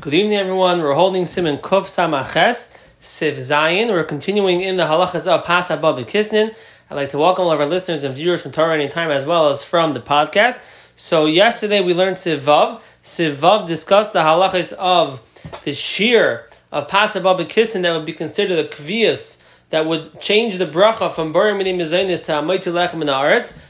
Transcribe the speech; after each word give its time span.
Good 0.00 0.14
evening, 0.14 0.38
everyone. 0.38 0.80
We're 0.80 0.94
holding 0.94 1.26
Simon 1.26 1.58
Kuf 1.58 1.86
Samaches 1.86 2.78
Siv 3.00 3.32
Zayin. 3.32 3.88
We're 3.88 4.04
continuing 4.04 4.60
in 4.60 4.76
the 4.76 4.84
halachas 4.84 5.26
of 5.26 5.44
Pas 5.44 5.70
Haba 5.70 6.04
Kisnin. 6.04 6.54
I'd 6.88 6.94
like 6.94 7.10
to 7.10 7.18
welcome 7.18 7.46
all 7.46 7.50
of 7.50 7.58
our 7.58 7.66
listeners 7.66 8.04
and 8.04 8.14
viewers 8.14 8.42
from 8.42 8.52
Torah 8.52 8.74
Anytime 8.74 9.10
as 9.10 9.26
well 9.26 9.48
as 9.48 9.64
from 9.64 9.94
the 9.94 10.00
podcast. 10.00 10.64
So 10.94 11.26
yesterday 11.26 11.80
we 11.80 11.94
learned 11.94 12.14
Sivav. 12.14 12.80
Sivav 13.02 13.66
discussed 13.66 14.12
the 14.12 14.20
halachas 14.20 14.72
of 14.74 15.20
the 15.64 15.74
shear 15.74 16.46
of 16.70 16.86
Pas 16.86 17.16
Haba 17.16 17.40
Kisnin 17.40 17.82
that 17.82 17.96
would 17.96 18.06
be 18.06 18.12
considered 18.12 18.60
a 18.60 18.68
kvias 18.68 19.42
that 19.70 19.84
would 19.84 20.20
change 20.20 20.58
the 20.58 20.66
bracha 20.66 21.12
from 21.12 21.34
Barim 21.34 21.60
Mizainis 21.60 22.24
to 22.26 22.32
Amaiti 22.32 22.70
Lechem 22.70 23.00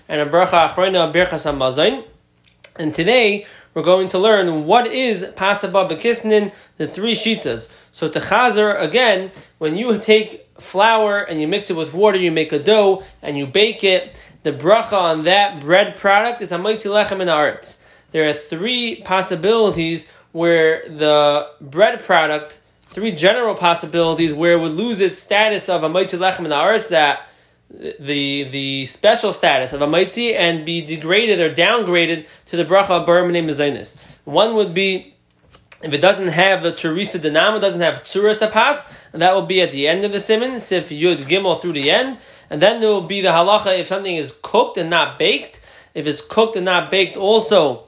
and 0.08 0.20
a 0.20 0.26
bracha 0.26 0.68
Achrona 0.68 1.10
Birchas 1.10 1.50
HaMazain. 1.50 2.04
And 2.76 2.92
today 2.92 3.46
we're 3.78 3.84
going 3.84 4.08
to 4.08 4.18
learn 4.18 4.64
what 4.64 4.88
is 4.88 5.22
pasaba 5.36 5.88
bekisnin, 5.88 6.52
the 6.78 6.88
three 6.88 7.14
shitas. 7.14 7.72
So 7.92 8.10
techazer, 8.10 8.76
again, 8.80 9.30
when 9.58 9.76
you 9.76 9.96
take 10.00 10.48
flour 10.58 11.20
and 11.20 11.40
you 11.40 11.46
mix 11.46 11.70
it 11.70 11.76
with 11.76 11.94
water, 11.94 12.18
you 12.18 12.32
make 12.32 12.50
a 12.50 12.58
dough 12.58 13.04
and 13.22 13.38
you 13.38 13.46
bake 13.46 13.84
it, 13.84 14.20
the 14.42 14.50
bracha 14.50 14.94
on 14.94 15.22
that 15.26 15.60
bread 15.60 15.94
product 15.94 16.42
is 16.42 16.50
hamaitzi 16.50 16.90
lechem 16.90 17.20
in 17.20 17.28
arts. 17.28 17.84
There 18.10 18.28
are 18.28 18.32
three 18.32 19.00
possibilities 19.04 20.10
where 20.32 20.82
the 20.88 21.48
bread 21.60 22.02
product, 22.02 22.58
three 22.88 23.12
general 23.12 23.54
possibilities 23.54 24.34
where 24.34 24.54
it 24.54 24.60
would 24.60 24.72
lose 24.72 25.00
its 25.00 25.20
status 25.20 25.68
of 25.68 25.82
hamaitzi 25.82 26.18
lechem 26.18 26.44
in 26.44 26.50
arts 26.50 26.88
that 26.88 27.27
the 27.70 28.44
the 28.44 28.86
special 28.86 29.32
status 29.32 29.72
of 29.72 29.82
a 29.82 29.86
mitzi 29.86 30.34
and 30.34 30.64
be 30.64 30.84
degraded 30.84 31.38
or 31.38 31.54
downgraded 31.54 32.26
to 32.46 32.56
the 32.56 32.64
bracha 32.64 32.90
of 32.90 33.06
Barimane 33.06 33.44
Mezainis. 33.44 34.00
One 34.24 34.54
would 34.54 34.72
be 34.72 35.14
if 35.82 35.92
it 35.92 36.00
doesn't 36.00 36.28
have 36.28 36.62
the 36.62 36.72
Teresa 36.72 37.18
Dinamo, 37.18 37.60
doesn't 37.60 37.80
have 37.80 38.02
Tsuras 38.02 38.46
Apas, 38.46 38.92
and 39.12 39.22
that 39.22 39.34
will 39.34 39.46
be 39.46 39.62
at 39.62 39.70
the 39.70 39.86
end 39.86 40.04
of 40.04 40.12
the 40.12 40.18
Simon, 40.18 40.58
Sif 40.60 40.88
Yud 40.88 41.18
Gimel 41.18 41.60
through 41.60 41.72
the 41.72 41.90
end. 41.90 42.18
And 42.50 42.60
then 42.60 42.80
there 42.80 42.90
will 42.90 43.02
be 43.02 43.20
the 43.20 43.28
halacha 43.28 43.78
if 43.78 43.86
something 43.86 44.16
is 44.16 44.36
cooked 44.42 44.76
and 44.76 44.90
not 44.90 45.18
baked. 45.18 45.60
If 45.94 46.06
it's 46.06 46.22
cooked 46.22 46.56
and 46.56 46.64
not 46.64 46.90
baked, 46.90 47.16
also, 47.16 47.86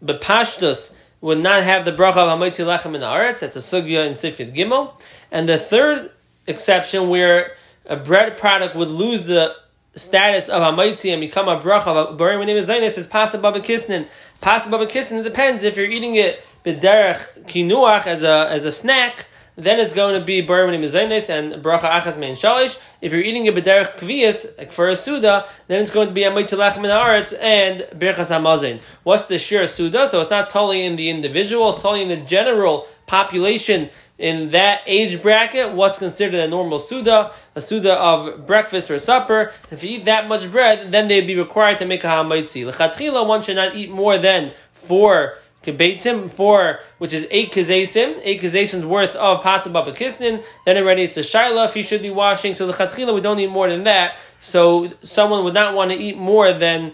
but 0.00 0.22
Pashtus 0.22 0.94
would 1.20 1.38
not 1.38 1.64
have 1.64 1.84
the 1.84 1.92
bracha 1.92 2.16
of 2.16 2.38
Hamitzi 2.38 2.64
Lechem 2.64 2.94
in 2.94 3.00
the 3.00 3.06
Aretz. 3.06 3.40
That's 3.40 3.56
a 3.56 3.58
sugya 3.58 4.06
in 4.06 4.14
Sif 4.14 4.38
Yud 4.38 4.54
Gimel. 4.54 4.98
And 5.30 5.48
the 5.48 5.58
third 5.58 6.10
exception 6.46 7.10
where 7.10 7.56
a 7.88 7.96
bread 7.96 8.36
product 8.36 8.76
would 8.76 8.88
lose 8.88 9.26
the 9.26 9.56
status 9.96 10.48
of 10.48 10.62
a 10.62 10.66
hamaitzi 10.66 11.10
and 11.10 11.20
become 11.20 11.48
a 11.48 11.58
bracha 11.58 11.88
of 11.88 12.18
barim 12.18 12.46
name 12.46 12.56
is 12.56 12.68
zainis 12.68 12.98
is 12.98 13.08
pasab 13.08 13.42
baba 13.42 13.60
kisnin. 13.60 14.06
Pasab 14.40 14.70
baba 14.70 14.86
kisnin. 14.86 15.20
It 15.20 15.24
depends 15.24 15.64
if 15.64 15.76
you're 15.76 15.86
eating 15.86 16.14
it 16.14 16.44
b'derech 16.64 17.46
kinuach 17.46 18.06
as 18.06 18.22
a 18.22 18.48
as 18.50 18.64
a 18.64 18.72
snack. 18.72 19.26
Then 19.56 19.80
it's 19.80 19.92
going 19.92 20.18
to 20.18 20.24
be 20.24 20.46
barim 20.46 20.70
name 20.70 20.82
zainis 20.82 21.30
and 21.30 21.62
bracha 21.62 21.90
achas 21.90 22.18
mein 22.18 22.34
shalish. 22.34 22.80
If 23.00 23.12
you're 23.12 23.22
eating 23.22 23.46
it 23.46 23.54
b'derech 23.54 23.98
kvias 23.98 24.56
like 24.58 24.70
for 24.70 24.88
a 24.88 24.94
suda, 24.94 25.48
then 25.66 25.82
it's 25.82 25.90
going 25.90 26.08
to 26.08 26.14
be 26.14 26.24
a 26.24 26.30
hamaitzi 26.30 26.56
lachem 26.56 26.84
aretz 26.84 27.34
and 27.40 27.80
birchas 27.98 28.30
hamazin. 28.30 28.80
What's 29.02 29.24
the 29.24 29.38
shir 29.38 29.66
suda? 29.66 30.06
So 30.06 30.20
it's 30.20 30.30
not 30.30 30.50
totally 30.50 30.84
in 30.84 30.96
the 30.96 31.08
individual. 31.08 31.70
It's 31.70 31.78
totally 31.78 32.02
in 32.02 32.08
the 32.08 32.16
general 32.16 32.86
population 33.06 33.88
in 34.18 34.50
that 34.50 34.80
age 34.86 35.22
bracket 35.22 35.72
what's 35.72 35.98
considered 35.98 36.40
a 36.40 36.48
normal 36.48 36.78
suda, 36.78 37.32
a 37.54 37.60
suda 37.60 37.94
of 37.94 38.46
breakfast 38.46 38.90
or 38.90 38.98
supper. 38.98 39.52
If 39.70 39.84
you 39.84 39.90
eat 39.90 40.04
that 40.06 40.28
much 40.28 40.50
bread, 40.50 40.90
then 40.90 41.06
they'd 41.08 41.26
be 41.26 41.36
required 41.36 41.78
to 41.78 41.86
make 41.86 42.02
a 42.02 42.08
hamaitzi. 42.08 42.70
Lechatchila, 42.70 43.26
one 43.26 43.42
should 43.42 43.56
not 43.56 43.76
eat 43.76 43.90
more 43.90 44.18
than 44.18 44.52
four 44.72 45.38
kibbetim, 45.62 46.30
four, 46.30 46.80
which 46.98 47.12
is 47.12 47.26
eight 47.30 47.52
kazesim, 47.52 48.18
eight 48.22 48.40
kazesim's 48.40 48.86
worth 48.86 49.14
of 49.16 49.42
pasababa 49.42 49.94
kisnin. 49.96 50.42
Then 50.64 50.76
already 50.76 51.02
it's 51.02 51.16
a 51.16 51.20
shaila 51.20 51.66
if 51.66 51.74
he 51.74 51.82
should 51.82 52.02
be 52.02 52.10
washing. 52.10 52.54
So 52.54 52.70
lechatchila, 52.70 53.14
we 53.14 53.20
don't 53.20 53.38
eat 53.38 53.50
more 53.50 53.68
than 53.68 53.84
that. 53.84 54.16
So 54.40 54.90
someone 55.02 55.44
would 55.44 55.54
not 55.54 55.74
want 55.74 55.90
to 55.92 55.96
eat 55.96 56.16
more 56.16 56.52
than 56.52 56.92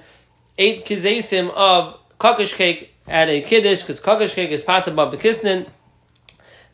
eight 0.59 0.85
kazesim 0.85 1.51
of 1.55 1.99
kakish 2.19 2.55
cake 2.55 2.95
at 3.07 3.29
a 3.29 3.41
kiddush, 3.41 3.81
because 3.81 4.01
kakish 4.01 4.35
cake 4.35 4.51
is 4.51 4.63
pasababa 4.63 5.19
kisnin. 5.19 5.69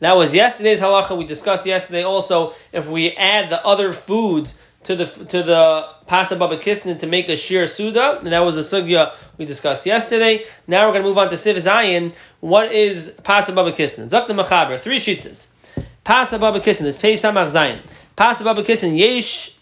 That 0.01 0.15
was 0.15 0.33
yesterday's 0.33 0.81
halacha. 0.81 1.15
We 1.15 1.25
discussed 1.25 1.65
yesterday 1.65 2.03
also 2.03 2.53
if 2.73 2.87
we 2.87 3.11
add 3.11 3.51
the 3.51 3.63
other 3.63 3.93
foods 3.93 4.59
to 4.83 4.95
the 4.95 5.05
to 5.05 5.43
the 5.43 5.87
pasa 6.07 6.35
baba 6.35 6.57
kisnin 6.57 6.99
to 6.99 7.05
make 7.05 7.29
a 7.29 7.37
shir 7.37 7.67
suda, 7.67 8.17
and 8.17 8.33
that 8.33 8.39
was 8.39 8.57
a 8.57 8.61
sugya 8.61 9.13
we 9.37 9.45
discussed 9.45 9.85
yesterday. 9.85 10.43
Now 10.67 10.87
we're 10.87 10.93
going 10.93 11.03
to 11.03 11.09
move 11.09 11.19
on 11.19 11.29
to 11.29 11.35
siv 11.35 11.55
zayin. 11.55 12.15
What 12.39 12.71
is 12.71 13.19
pasa 13.23 13.53
baba 13.53 13.71
kisnin? 13.71 14.09
Zakta 14.09 14.29
machaber 14.29 14.79
three 14.79 14.97
shitas. 14.97 15.49
Pasa 16.03 16.39
baba 16.39 16.59
kisnin. 16.59 16.87
It's 16.87 16.97
pei 16.97 17.13
samach 17.13 17.51
zayin. 17.51 17.81
Pasa 18.15 18.43
baba 18.43 18.63
kisnin 18.63 18.97
yesh 18.97 19.55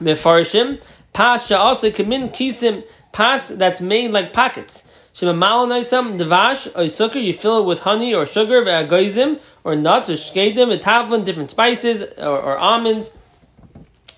mefarshim. 0.00 0.80
Pas 1.12 1.50
also 1.50 1.90
kamin 1.90 2.32
kisim. 2.32 2.84
Pas 3.10 3.48
that's 3.48 3.80
made 3.80 4.12
like 4.12 4.32
pockets. 4.32 4.87
Shemamalanaisam 5.18 6.16
devash 6.16 6.68
or 6.76 6.84
sukkar, 6.84 7.20
you 7.20 7.32
fill 7.32 7.58
it 7.58 7.64
with 7.64 7.80
honey 7.80 8.14
or 8.14 8.24
sugar, 8.24 8.62
ve'agoizim, 8.62 9.40
or 9.64 9.74
nuts, 9.74 10.08
or 10.08 10.12
shkedim, 10.12 10.78
tavlin, 10.78 11.24
different 11.24 11.50
spices, 11.50 12.04
or, 12.16 12.38
or 12.38 12.56
almonds. 12.56 13.18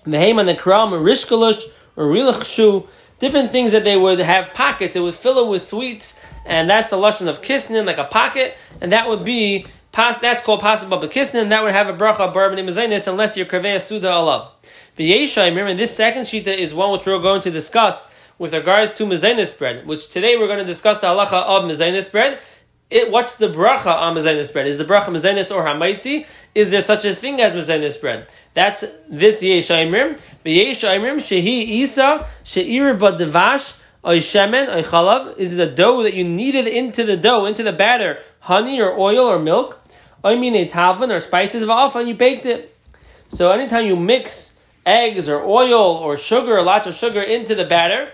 Veheman 0.05 0.47
and 0.47 0.59
kram, 0.59 0.91
or 0.91 0.99
rishkalush, 0.99 1.63
or 1.95 2.05
rilachshu, 2.05 2.87
different 3.17 3.49
things 3.49 3.71
that 3.71 3.83
they 3.83 3.97
would 3.97 4.19
have 4.19 4.53
pockets, 4.53 4.93
they 4.93 4.99
would 4.99 5.15
fill 5.15 5.43
it 5.43 5.49
with 5.49 5.63
sweets, 5.63 6.21
and 6.45 6.69
that's 6.69 6.91
the 6.91 6.97
lashon 6.97 7.27
of 7.27 7.41
kisnin, 7.41 7.87
like 7.87 7.97
a 7.97 8.03
pocket, 8.03 8.55
and 8.79 8.91
that 8.91 9.07
would 9.07 9.25
be, 9.25 9.65
that's 9.91 10.43
called 10.43 10.59
possible 10.59 10.99
kisnin, 10.99 11.49
that 11.49 11.63
would 11.63 11.73
have 11.73 11.87
a 11.87 11.93
bracha 11.93 12.19
of 12.19 12.33
bourbon 12.35 12.59
unless 12.59 13.35
you're 13.35 13.47
kaveh 13.47 13.81
suda 13.81 14.07
alav. 14.07 14.49
V'yesha, 14.99 15.45
remember 15.45 15.73
this 15.73 15.95
second 15.95 16.23
shita 16.23 16.55
is 16.55 16.75
one 16.75 16.91
which 16.91 17.07
we're 17.07 17.17
going 17.17 17.41
to 17.41 17.49
discuss, 17.49 18.13
with 18.41 18.55
regards 18.55 18.91
to 18.91 19.03
mezainis 19.03 19.55
bread, 19.55 19.85
which 19.85 20.09
today 20.09 20.35
we're 20.35 20.47
going 20.47 20.57
to 20.57 20.65
discuss 20.65 20.97
the 20.97 21.05
halacha 21.05 21.43
of 21.43 21.63
mezainis 21.63 22.11
bread. 22.11 22.39
It, 22.89 23.11
what's 23.11 23.35
the 23.35 23.45
bracha 23.45 23.93
on 23.95 24.15
mezainis 24.15 24.51
bread? 24.51 24.65
Is 24.65 24.79
the 24.79 24.83
bracha 24.83 25.09
mezainis 25.09 25.55
or 25.55 25.63
hamaitzi? 25.63 26.25
Is 26.55 26.71
there 26.71 26.81
such 26.81 27.05
a 27.05 27.13
thing 27.13 27.39
as 27.39 27.53
mezainis 27.53 28.01
bread? 28.01 28.27
That's 28.55 28.83
this 29.07 29.43
yesh 29.43 29.67
aimrim. 29.67 30.19
Aimrim 30.43 31.17
shehi 31.17 31.67
isa 31.83 32.27
she'ir 32.43 32.95
devash 32.95 33.79
oy 34.03 34.17
shemen 34.17 34.69
oy 34.69 34.81
chalav 34.81 35.37
is 35.37 35.55
the 35.55 35.67
dough 35.67 36.01
that 36.01 36.15
you 36.15 36.23
kneaded 36.23 36.65
into 36.65 37.03
the 37.03 37.17
dough, 37.17 37.45
into 37.45 37.61
the 37.61 37.71
batter, 37.71 38.23
honey 38.39 38.81
or 38.81 38.97
oil 38.97 39.27
or 39.27 39.37
milk. 39.37 39.79
I 40.23 40.35
mean 40.35 40.55
a 40.55 40.67
tavlin 40.67 41.15
or 41.15 41.19
spices 41.19 41.61
of 41.61 41.69
alpha, 41.69 41.99
and 41.99 42.07
you 42.07 42.15
baked 42.15 42.47
it. 42.47 42.75
So 43.29 43.51
anytime 43.51 43.85
you 43.85 43.95
mix 43.95 44.57
eggs 44.85 45.29
or 45.29 45.43
oil 45.43 45.95
or 45.95 46.17
sugar 46.17 46.61
lots 46.61 46.87
of 46.87 46.95
sugar 46.95 47.21
into 47.21 47.55
the 47.55 47.65
batter, 47.65 48.11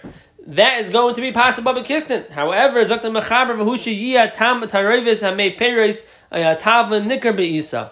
that 0.47 0.79
is 0.79 0.89
going 0.89 1.13
to 1.15 1.21
be 1.21 1.31
possible 1.31 1.73
by 1.73 1.81
kistin. 1.81 2.29
However, 2.29 2.83
Zakta 2.83 3.11
Mechaber 3.11 3.57
Vahusha 3.57 4.33
Tam 4.33 4.61
Tarevis 4.63 5.21
Hame 5.21 5.55
Peres 5.57 6.09
Tavlin. 6.31 7.91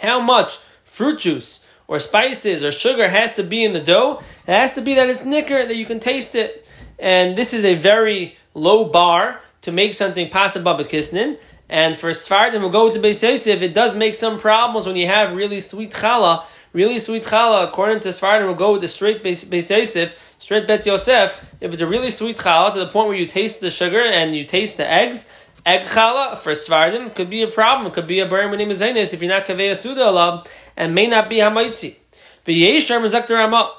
How 0.00 0.20
much 0.20 0.58
fruit 0.84 1.20
juice 1.20 1.68
or 1.86 1.98
spices 1.98 2.64
or 2.64 2.72
sugar 2.72 3.08
has 3.08 3.34
to 3.34 3.42
be 3.42 3.64
in 3.64 3.72
the 3.72 3.80
dough? 3.80 4.20
It 4.46 4.52
has 4.52 4.74
to 4.74 4.80
be 4.80 4.94
that 4.94 5.08
it's 5.08 5.24
nicker, 5.24 5.66
that 5.66 5.76
you 5.76 5.86
can 5.86 6.00
taste 6.00 6.34
it. 6.34 6.68
And 6.98 7.36
this 7.36 7.54
is 7.54 7.64
a 7.64 7.76
very 7.76 8.36
low 8.54 8.88
bar 8.88 9.40
to 9.62 9.72
make 9.72 9.94
something 9.94 10.28
possible 10.28 10.74
by. 10.74 11.36
And 11.68 11.96
for 11.96 12.10
Sfardim 12.10 12.60
who 12.60 12.70
go 12.70 12.86
with 12.86 13.00
the 13.00 13.08
Beis 13.08 13.22
Yosef, 13.22 13.62
it 13.62 13.74
does 13.74 13.94
make 13.94 14.16
some 14.16 14.40
problems 14.40 14.88
when 14.88 14.96
you 14.96 15.06
have 15.06 15.36
really 15.36 15.60
sweet 15.60 15.92
challah 15.92 16.44
Really 16.72 17.00
sweet 17.00 17.24
challah, 17.24 17.64
according 17.64 17.98
to 18.00 18.08
Sfardim, 18.10 18.46
will 18.46 18.54
go 18.54 18.72
with 18.72 18.82
the 18.82 18.88
straight 18.88 19.24
Beis 19.24 19.70
Yosef, 19.70 20.14
straight 20.38 20.68
Bet 20.68 20.86
Yosef. 20.86 21.44
If 21.60 21.72
it's 21.72 21.82
a 21.82 21.86
really 21.86 22.12
sweet 22.12 22.36
challah 22.36 22.72
to 22.74 22.78
the 22.78 22.86
point 22.86 23.08
where 23.08 23.16
you 23.16 23.26
taste 23.26 23.60
the 23.60 23.70
sugar 23.70 24.00
and 24.00 24.36
you 24.36 24.44
taste 24.44 24.76
the 24.76 24.88
eggs, 24.88 25.28
egg 25.66 25.86
challah 25.86 26.38
for 26.38 26.52
Sfardim 26.52 27.12
could 27.12 27.28
be 27.28 27.42
a 27.42 27.48
problem. 27.48 27.88
It 27.88 27.94
could 27.94 28.06
be 28.06 28.20
a 28.20 28.28
barim 28.28 28.56
name 28.56 28.70
is 28.70 28.82
if 29.12 29.20
you're 29.20 29.30
not 29.30 29.46
kaveh 29.46 29.76
suda 29.76 30.02
alab 30.02 30.46
and 30.76 30.94
may 30.94 31.08
not 31.08 31.28
be 31.28 31.36
hamaitzi. 31.36 31.96
But 32.44 32.54
yeshar 32.54 33.00
mezakter 33.00 33.30
ramah. 33.30 33.74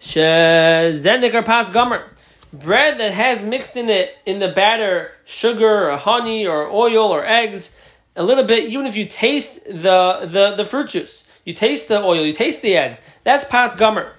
Shezenikar 0.00 1.46
pas 1.46 1.70
gomer. 1.70 2.04
Bread 2.52 3.00
that 3.00 3.12
has 3.12 3.42
mixed 3.42 3.76
in 3.76 3.88
it 3.88 4.16
in 4.26 4.38
the 4.38 4.48
batter 4.48 5.12
sugar 5.24 5.90
or 5.90 5.96
honey 5.96 6.46
or 6.46 6.70
oil 6.70 7.10
or 7.10 7.24
eggs, 7.26 7.78
a 8.16 8.22
little 8.22 8.44
bit, 8.44 8.68
even 8.68 8.86
if 8.86 8.96
you 8.96 9.06
taste 9.06 9.64
the, 9.66 10.26
the, 10.30 10.54
the 10.56 10.64
fruit 10.64 10.90
juice. 10.90 11.27
You 11.48 11.54
taste 11.54 11.88
the 11.88 12.02
oil, 12.02 12.26
you 12.26 12.34
taste 12.34 12.60
the 12.60 12.76
eggs. 12.76 13.00
That's 13.24 13.42
pas 13.42 13.74
gomer. 13.74 14.12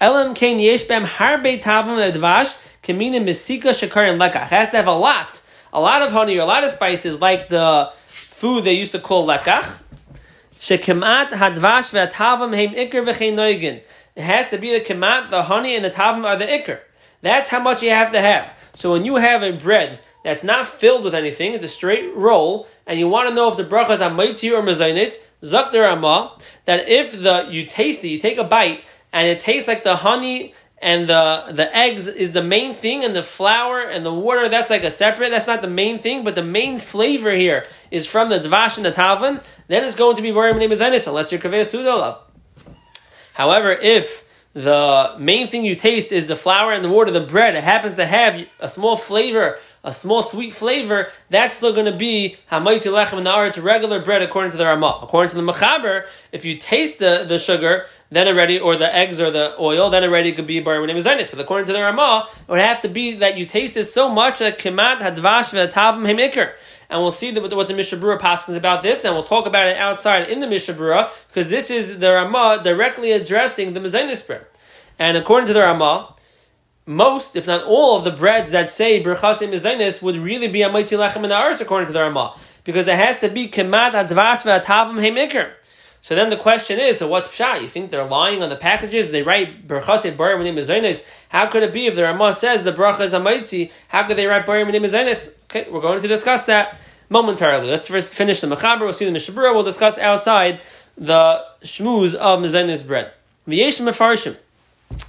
Elam 0.00 0.34
kain 0.34 0.60
yesh 0.60 0.84
bem 0.84 1.02
harbe 1.02 1.60
tavim 1.60 1.98
advash 2.12 2.56
kamina 2.84 3.20
misika 3.20 3.70
and 4.08 4.20
lekach. 4.20 4.46
Has 4.46 4.70
to 4.70 4.76
have 4.76 4.86
a 4.86 4.92
lot, 4.92 5.42
a 5.72 5.80
lot 5.80 6.02
of 6.02 6.12
honey 6.12 6.38
or 6.38 6.42
a 6.42 6.44
lot 6.44 6.62
of 6.62 6.70
spices, 6.70 7.20
like 7.20 7.48
the 7.48 7.90
food 8.28 8.62
they 8.62 8.74
used 8.74 8.92
to 8.92 9.00
call 9.00 9.26
lekach. 9.26 9.82
Shekemat 10.52 11.30
hadvash 11.30 11.90
ve'atavim 11.90 12.54
heim 12.54 12.72
ikr 12.76 13.04
noigin. 13.34 13.82
It 14.14 14.22
has 14.22 14.46
to 14.50 14.56
be 14.56 14.78
the 14.78 14.84
kemat, 14.84 15.30
the 15.30 15.42
honey, 15.42 15.74
and 15.74 15.84
the 15.84 15.90
tavim 15.90 16.24
are 16.24 16.36
the 16.36 16.46
ikr. 16.46 16.78
That's 17.20 17.48
how 17.48 17.58
much 17.58 17.82
you 17.82 17.90
have 17.90 18.12
to 18.12 18.20
have. 18.20 18.48
So 18.76 18.92
when 18.92 19.04
you 19.04 19.16
have 19.16 19.42
a 19.42 19.50
bread 19.50 19.98
that's 20.26 20.42
not 20.42 20.66
filled 20.66 21.04
with 21.04 21.14
anything, 21.14 21.52
it's 21.52 21.64
a 21.64 21.68
straight 21.68 22.12
roll, 22.16 22.66
and 22.84 22.98
you 22.98 23.06
want 23.08 23.28
to 23.28 23.34
know 23.36 23.48
if 23.48 23.56
the 23.56 23.62
bracha 23.62 23.90
is 23.90 24.00
amaiti 24.00 24.50
or 24.50 24.60
mezainis, 24.60 25.22
zak 25.44 25.72
Rama, 25.72 26.36
that 26.64 26.88
if 26.88 27.12
the 27.12 27.46
you 27.48 27.64
taste 27.64 28.02
it, 28.02 28.08
you 28.08 28.18
take 28.18 28.36
a 28.36 28.42
bite, 28.42 28.82
and 29.12 29.28
it 29.28 29.40
tastes 29.40 29.68
like 29.68 29.84
the 29.84 29.94
honey 29.94 30.52
and 30.82 31.08
the 31.08 31.44
the 31.52 31.74
eggs 31.76 32.08
is 32.08 32.32
the 32.32 32.42
main 32.42 32.74
thing, 32.74 33.04
and 33.04 33.14
the 33.14 33.22
flour 33.22 33.82
and 33.82 34.04
the 34.04 34.12
water 34.12 34.48
that's 34.48 34.68
like 34.68 34.82
a 34.82 34.90
separate. 34.90 35.30
That's 35.30 35.46
not 35.46 35.62
the 35.62 35.68
main 35.68 36.00
thing, 36.00 36.24
but 36.24 36.34
the 36.34 36.42
main 36.42 36.80
flavor 36.80 37.30
here 37.30 37.64
is 37.92 38.04
from 38.04 38.28
the 38.28 38.40
dvash 38.40 38.76
and 38.76 38.84
the 38.84 38.90
talvin. 38.90 39.40
Then 39.68 39.84
it's 39.84 39.94
going 39.94 40.16
to 40.16 40.22
be 40.22 40.32
borim 40.32 40.54
mezainis 40.54 41.06
unless 41.06 41.30
you're 41.30 41.40
kaveh 41.40 41.60
sudolav. 41.60 42.18
However, 43.34 43.70
if 43.70 44.26
the 44.56 45.14
main 45.18 45.48
thing 45.48 45.66
you 45.66 45.76
taste 45.76 46.12
is 46.12 46.24
the 46.24 46.34
flour 46.34 46.72
and 46.72 46.82
the 46.82 46.88
water, 46.88 47.10
the 47.10 47.20
bread. 47.20 47.54
It 47.54 47.62
happens 47.62 47.92
to 47.96 48.06
have 48.06 48.40
a 48.58 48.70
small 48.70 48.96
flavor, 48.96 49.58
a 49.86 49.94
small 49.94 50.22
sweet 50.22 50.52
flavor. 50.52 51.08
That's 51.30 51.56
still 51.56 51.72
going 51.72 51.90
to 51.90 51.96
be 51.96 52.36
hamaiti 52.52 52.92
lechem 52.92 53.22
na'aretz, 53.22 53.62
regular 53.62 54.00
bread 54.00 54.20
according 54.20 54.50
to 54.50 54.58
the 54.58 54.66
Ramah. 54.66 55.00
According 55.02 55.30
to 55.30 55.36
the 55.36 55.52
Mechaber, 55.52 56.06
if 56.32 56.44
you 56.44 56.58
taste 56.58 56.98
the, 56.98 57.24
the 57.26 57.38
sugar, 57.38 57.86
then 58.10 58.28
already, 58.28 58.60
or 58.60 58.76
the 58.76 58.94
eggs 58.94 59.20
or 59.20 59.30
the 59.30 59.58
oil, 59.58 59.88
then 59.88 60.04
already 60.04 60.32
could 60.32 60.46
be 60.46 60.60
bar 60.60 60.76
Zainis. 60.76 61.30
But 61.30 61.40
according 61.40 61.66
to 61.68 61.72
the 61.72 61.80
Ramah, 61.80 62.28
it 62.46 62.50
would 62.50 62.60
have 62.60 62.82
to 62.82 62.88
be 62.88 63.14
that 63.16 63.38
you 63.38 63.46
taste 63.46 63.78
it 63.78 63.84
so 63.84 64.12
much 64.12 64.40
that 64.40 64.58
kemat 64.58 64.98
hadvash 64.98 65.54
ve'atavim 65.54 66.04
himikr 66.04 66.52
and 66.88 67.00
we'll 67.00 67.10
see 67.10 67.32
what 67.38 67.50
the, 67.50 67.56
what 67.56 67.68
the 67.68 67.74
Mishnah 67.74 67.98
Berurah 67.98 68.20
passes 68.20 68.54
about 68.54 68.82
this, 68.82 69.04
and 69.04 69.14
we'll 69.14 69.24
talk 69.24 69.46
about 69.46 69.66
it 69.66 69.76
outside 69.76 70.28
in 70.28 70.40
the 70.40 70.46
Mishnah 70.46 70.74
Berurah, 70.74 71.10
because 71.28 71.48
this 71.50 71.70
is 71.70 71.98
the 71.98 72.12
Ramah 72.12 72.60
directly 72.62 73.12
addressing 73.12 73.74
the 73.74 73.80
Mezainis 73.80 74.26
bread. 74.26 74.46
And 74.98 75.16
according 75.16 75.48
to 75.48 75.52
the 75.52 75.60
Ramah, 75.60 76.14
most, 76.86 77.34
if 77.34 77.46
not 77.46 77.64
all, 77.64 77.98
of 77.98 78.04
the 78.04 78.12
breads 78.12 78.50
that 78.50 78.70
say 78.70 79.02
Berchasim 79.02 79.50
Mezainis 79.50 80.00
would 80.02 80.16
really 80.16 80.48
be 80.48 80.62
a 80.62 80.68
Mighty 80.68 80.96
Lechem 80.96 81.24
in 81.24 81.30
the 81.30 81.34
Arts, 81.34 81.60
according 81.60 81.88
to 81.88 81.92
the 81.92 82.00
Ramah, 82.00 82.38
because 82.64 82.86
it 82.86 82.96
has 82.96 83.18
to 83.20 83.28
be 83.28 83.48
Kemat 83.48 83.92
Advash 83.92 84.42
V'Atavim 84.42 85.00
Heimikr. 85.00 85.50
So 86.00 86.14
then 86.14 86.30
the 86.30 86.36
question 86.36 86.78
is, 86.78 86.98
so 86.98 87.08
what's 87.08 87.26
pshat? 87.26 87.62
You 87.62 87.68
think 87.68 87.90
they're 87.90 88.04
lying 88.04 88.40
on 88.40 88.48
the 88.48 88.54
packages? 88.54 89.10
They 89.10 89.24
write 89.24 89.66
Berchasim 89.66 90.16
Bar 90.16 90.36
Mezainis. 90.36 91.04
How 91.30 91.46
could 91.46 91.64
it 91.64 91.72
be 91.72 91.86
if 91.86 91.96
the 91.96 92.04
Ramah 92.04 92.32
says 92.32 92.62
the 92.62 92.72
bracha 92.72 93.00
is 93.00 93.12
a 93.12 93.18
mighty? 93.18 93.72
How 93.88 94.06
could 94.06 94.16
they 94.16 94.26
write 94.26 94.46
Bar 94.46 94.58
Mezainis? 94.58 95.36
Okay, 95.44 95.68
we're 95.68 95.80
going 95.80 96.00
to 96.00 96.06
discuss 96.06 96.44
that 96.44 96.78
momentarily. 97.08 97.68
Let's 97.68 97.88
first 97.88 98.14
finish 98.14 98.40
the 98.40 98.46
Mechaber. 98.46 98.82
We'll 98.82 98.92
see 98.92 99.04
the 99.04 99.10
Mishnah 99.10 99.34
Berurah. 99.34 99.52
We'll 99.52 99.64
discuss 99.64 99.98
outside 99.98 100.60
the 100.96 101.44
shmooze 101.62 102.14
of 102.14 102.38
Mezainis 102.38 102.86
bread. 102.86 103.10
V'yesh 103.48 103.80
Mefarshim. 103.80 104.36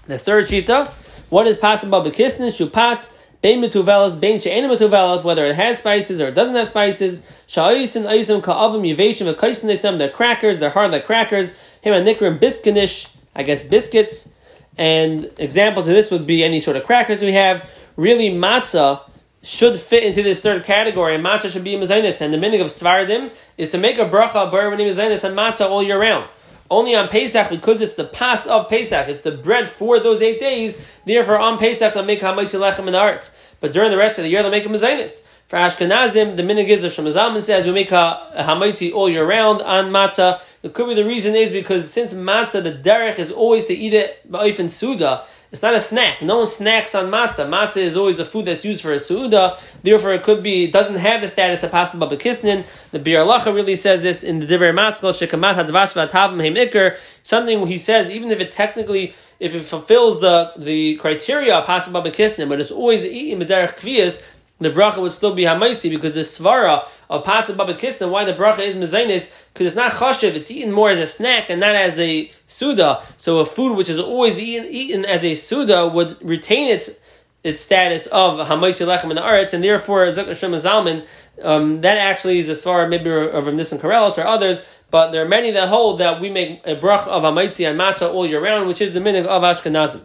The 0.07 0.17
third 0.17 0.47
shita, 0.47 0.91
what 1.29 1.47
is 1.47 1.57
possible 1.57 2.01
bekisnin 2.03 2.55
should 2.55 2.71
pass 2.73 3.13
bein 3.41 3.61
metuvelas, 3.61 4.19
bein 4.19 4.39
she'enim 4.39 4.71
metuvelas, 4.71 5.23
whether 5.23 5.45
it 5.45 5.55
has 5.55 5.79
spices 5.79 6.19
or 6.21 6.29
it 6.29 6.33
doesn't 6.33 6.55
have 6.55 6.67
spices. 6.67 7.25
Sha'oisin 7.47 8.03
oisim 8.03 8.41
ka'avim 8.43 8.81
yiveshim 8.95 9.33
v'kaisin 9.33 9.77
some 9.77 9.97
they're 9.97 10.09
crackers, 10.09 10.59
they're 10.59 10.69
hard 10.69 10.91
like 10.91 11.05
crackers. 11.05 11.55
Him 11.81 11.93
and 11.93 12.07
nikrim 12.07 12.39
biskinish, 12.39 13.13
I 13.35 13.43
guess 13.43 13.65
biscuits. 13.65 14.33
And 14.77 15.31
examples 15.37 15.87
of 15.87 15.95
this 15.95 16.11
would 16.11 16.27
be 16.27 16.43
any 16.43 16.61
sort 16.61 16.77
of 16.77 16.83
crackers 16.83 17.21
we 17.21 17.33
have. 17.33 17.67
Really, 17.95 18.29
matzah 18.29 19.01
should 19.41 19.77
fit 19.77 20.03
into 20.03 20.21
this 20.21 20.39
third 20.39 20.63
category, 20.63 21.15
and 21.15 21.25
matzah 21.25 21.51
should 21.51 21.63
be 21.63 21.73
mezainis. 21.75 22.21
And 22.21 22.33
the 22.33 22.37
meaning 22.37 22.61
of 22.61 22.67
svardim 22.67 23.31
is 23.57 23.69
to 23.71 23.77
make 23.77 23.97
a 23.97 24.05
bracha 24.05 24.51
bar 24.51 24.69
mezainis 24.71 25.23
and 25.23 25.35
matzah 25.37 25.69
all 25.69 25.81
year 25.81 25.99
round. 25.99 26.29
Only 26.69 26.95
on 26.95 27.07
Pesach, 27.07 27.49
because 27.49 27.81
it's 27.81 27.93
the 27.93 28.03
pass 28.03 28.45
of 28.45 28.69
Pesach, 28.69 29.07
it's 29.07 29.21
the 29.21 29.31
bread 29.31 29.67
for 29.69 29.99
those 29.99 30.21
eight 30.21 30.39
days. 30.39 30.83
Therefore, 31.05 31.39
on 31.39 31.57
Pesach 31.57 31.93
they'll 31.93 32.03
make 32.03 32.19
hamaitzi 32.19 32.59
lechem 32.59 32.87
in 32.87 32.93
the 32.93 32.99
arts. 32.99 33.35
But 33.59 33.71
during 33.73 33.89
the 33.91 33.97
rest 33.97 34.17
of 34.17 34.23
the 34.23 34.29
year, 34.29 34.41
they'll 34.41 34.51
make 34.51 34.65
a 34.65 34.69
mezainis. 34.69 35.25
For 35.47 35.55
Ashkenazim, 35.55 36.35
the 36.35 36.43
minig 36.43 36.67
is 36.67 36.83
of 36.83 36.91
Shemazalman 36.91 37.41
says 37.41 37.65
we 37.65 37.71
make 37.71 37.93
a, 37.93 37.95
a 38.35 38.91
all 38.93 39.07
year 39.07 39.25
round 39.25 39.61
on 39.61 39.85
matzah. 39.85 40.41
It 40.61 40.73
could 40.73 40.89
be 40.89 40.93
the 40.93 41.05
reason 41.05 41.35
is 41.35 41.51
because 41.51 41.89
since 41.89 42.13
matzah, 42.13 42.61
the 42.61 42.73
derech 42.73 43.17
is 43.17 43.31
always 43.31 43.63
to 43.65 43.73
eat 43.73 43.93
it 43.93 44.29
ba'if 44.29 44.69
suda. 44.69 45.23
It's 45.49 45.61
not 45.61 45.73
a 45.73 45.79
snack. 45.79 46.21
No 46.21 46.39
one 46.39 46.47
snacks 46.47 46.93
on 46.93 47.05
matzah. 47.09 47.47
Matzah 47.47 47.77
is 47.77 47.95
always 47.95 48.19
a 48.19 48.25
food 48.25 48.45
that's 48.45 48.65
used 48.65 48.81
for 48.81 48.91
a 48.91 48.97
suuda. 48.97 49.57
Therefore, 49.81 50.13
it 50.13 50.23
could 50.23 50.43
be 50.43 50.69
doesn't 50.69 50.97
have 50.97 51.21
the 51.21 51.29
status 51.29 51.63
of 51.63 51.71
pasim 51.71 52.01
babakisnin. 52.01 52.91
The 52.91 52.99
Biur 52.99 53.25
Halacha 53.25 53.55
really 53.55 53.77
says 53.77 54.03
this 54.03 54.25
in 54.25 54.39
the 54.39 54.45
Divrei 54.45 54.73
Matzkel 54.73 55.13
shekamat 55.13 55.55
hadvash 55.55 55.93
v'atavim 55.93 56.41
heim 56.41 56.55
ikr. 56.55 56.97
Something 57.23 57.65
he 57.65 57.77
says 57.77 58.09
even 58.09 58.29
if 58.29 58.41
it 58.41 58.51
technically 58.51 59.13
if 59.39 59.55
it 59.55 59.61
fulfills 59.61 60.19
the 60.19 60.51
the 60.57 60.97
criteria 60.97 61.55
of 61.55 61.65
pasim 61.65 61.93
babakisnin, 61.93 62.49
but 62.49 62.59
it's 62.59 62.71
always 62.71 63.05
eaten 63.05 63.39
b'derech 63.39 63.77
kvias 63.77 64.21
the 64.59 64.69
bracha 64.69 65.01
would 65.01 65.11
still 65.11 65.35
be 65.35 65.43
hamaitzi 65.43 65.89
because 65.89 66.13
the 66.13 66.21
svara 66.21 66.87
of 67.09 67.23
pasuk 67.23 67.57
baba 67.57 67.73
kisna, 67.73 68.09
why 68.09 68.25
the 68.25 68.33
bracha 68.33 68.59
is 68.59 68.75
mezainis, 68.75 69.33
because 69.53 69.67
it's 69.67 69.75
not 69.75 69.91
chashiv, 69.91 70.35
it's 70.35 70.49
eaten 70.49 70.71
more 70.71 70.89
as 70.89 70.99
a 70.99 71.07
snack 71.07 71.49
and 71.49 71.59
not 71.59 71.75
as 71.75 71.99
a 71.99 72.31
suda. 72.47 73.01
So 73.17 73.39
a 73.39 73.45
food 73.45 73.77
which 73.77 73.89
is 73.89 73.99
always 73.99 74.39
eaten, 74.39 74.67
eaten 74.69 75.05
as 75.05 75.23
a 75.23 75.35
suda 75.35 75.87
would 75.87 76.17
retain 76.27 76.69
its 76.69 76.99
its 77.43 77.61
status 77.61 78.07
of 78.07 78.45
hamaitzi 78.47 78.85
lechem 78.85 79.09
in 79.09 79.15
the 79.15 79.21
aretz, 79.21 79.53
and 79.53 79.63
therefore 79.63 80.05
Zok 80.07 80.27
Hashem 80.27 80.51
Zalman, 80.53 81.05
um, 81.43 81.81
that 81.81 81.97
actually 81.97 82.39
is 82.39 82.49
a 82.49 82.53
svara 82.53 82.89
maybe 82.89 83.09
of 83.09 83.45
Nissim 83.45 83.79
Karelitz 83.79 84.17
or 84.17 84.25
others, 84.25 84.65
but 84.89 85.11
there 85.11 85.23
are 85.23 85.29
many 85.29 85.51
that 85.51 85.69
hold 85.69 85.99
that 85.99 86.19
we 86.19 86.29
make 86.29 86.65
a 86.65 86.75
brach 86.75 87.07
of 87.07 87.23
hamaitzi 87.23 87.69
and 87.69 87.79
matzah 87.79 88.11
all 88.11 88.25
year 88.25 88.43
round, 88.43 88.67
which 88.67 88.81
is 88.81 88.93
the 88.93 88.99
meaning 88.99 89.25
of 89.27 89.43
Ashkenazim. 89.43 90.01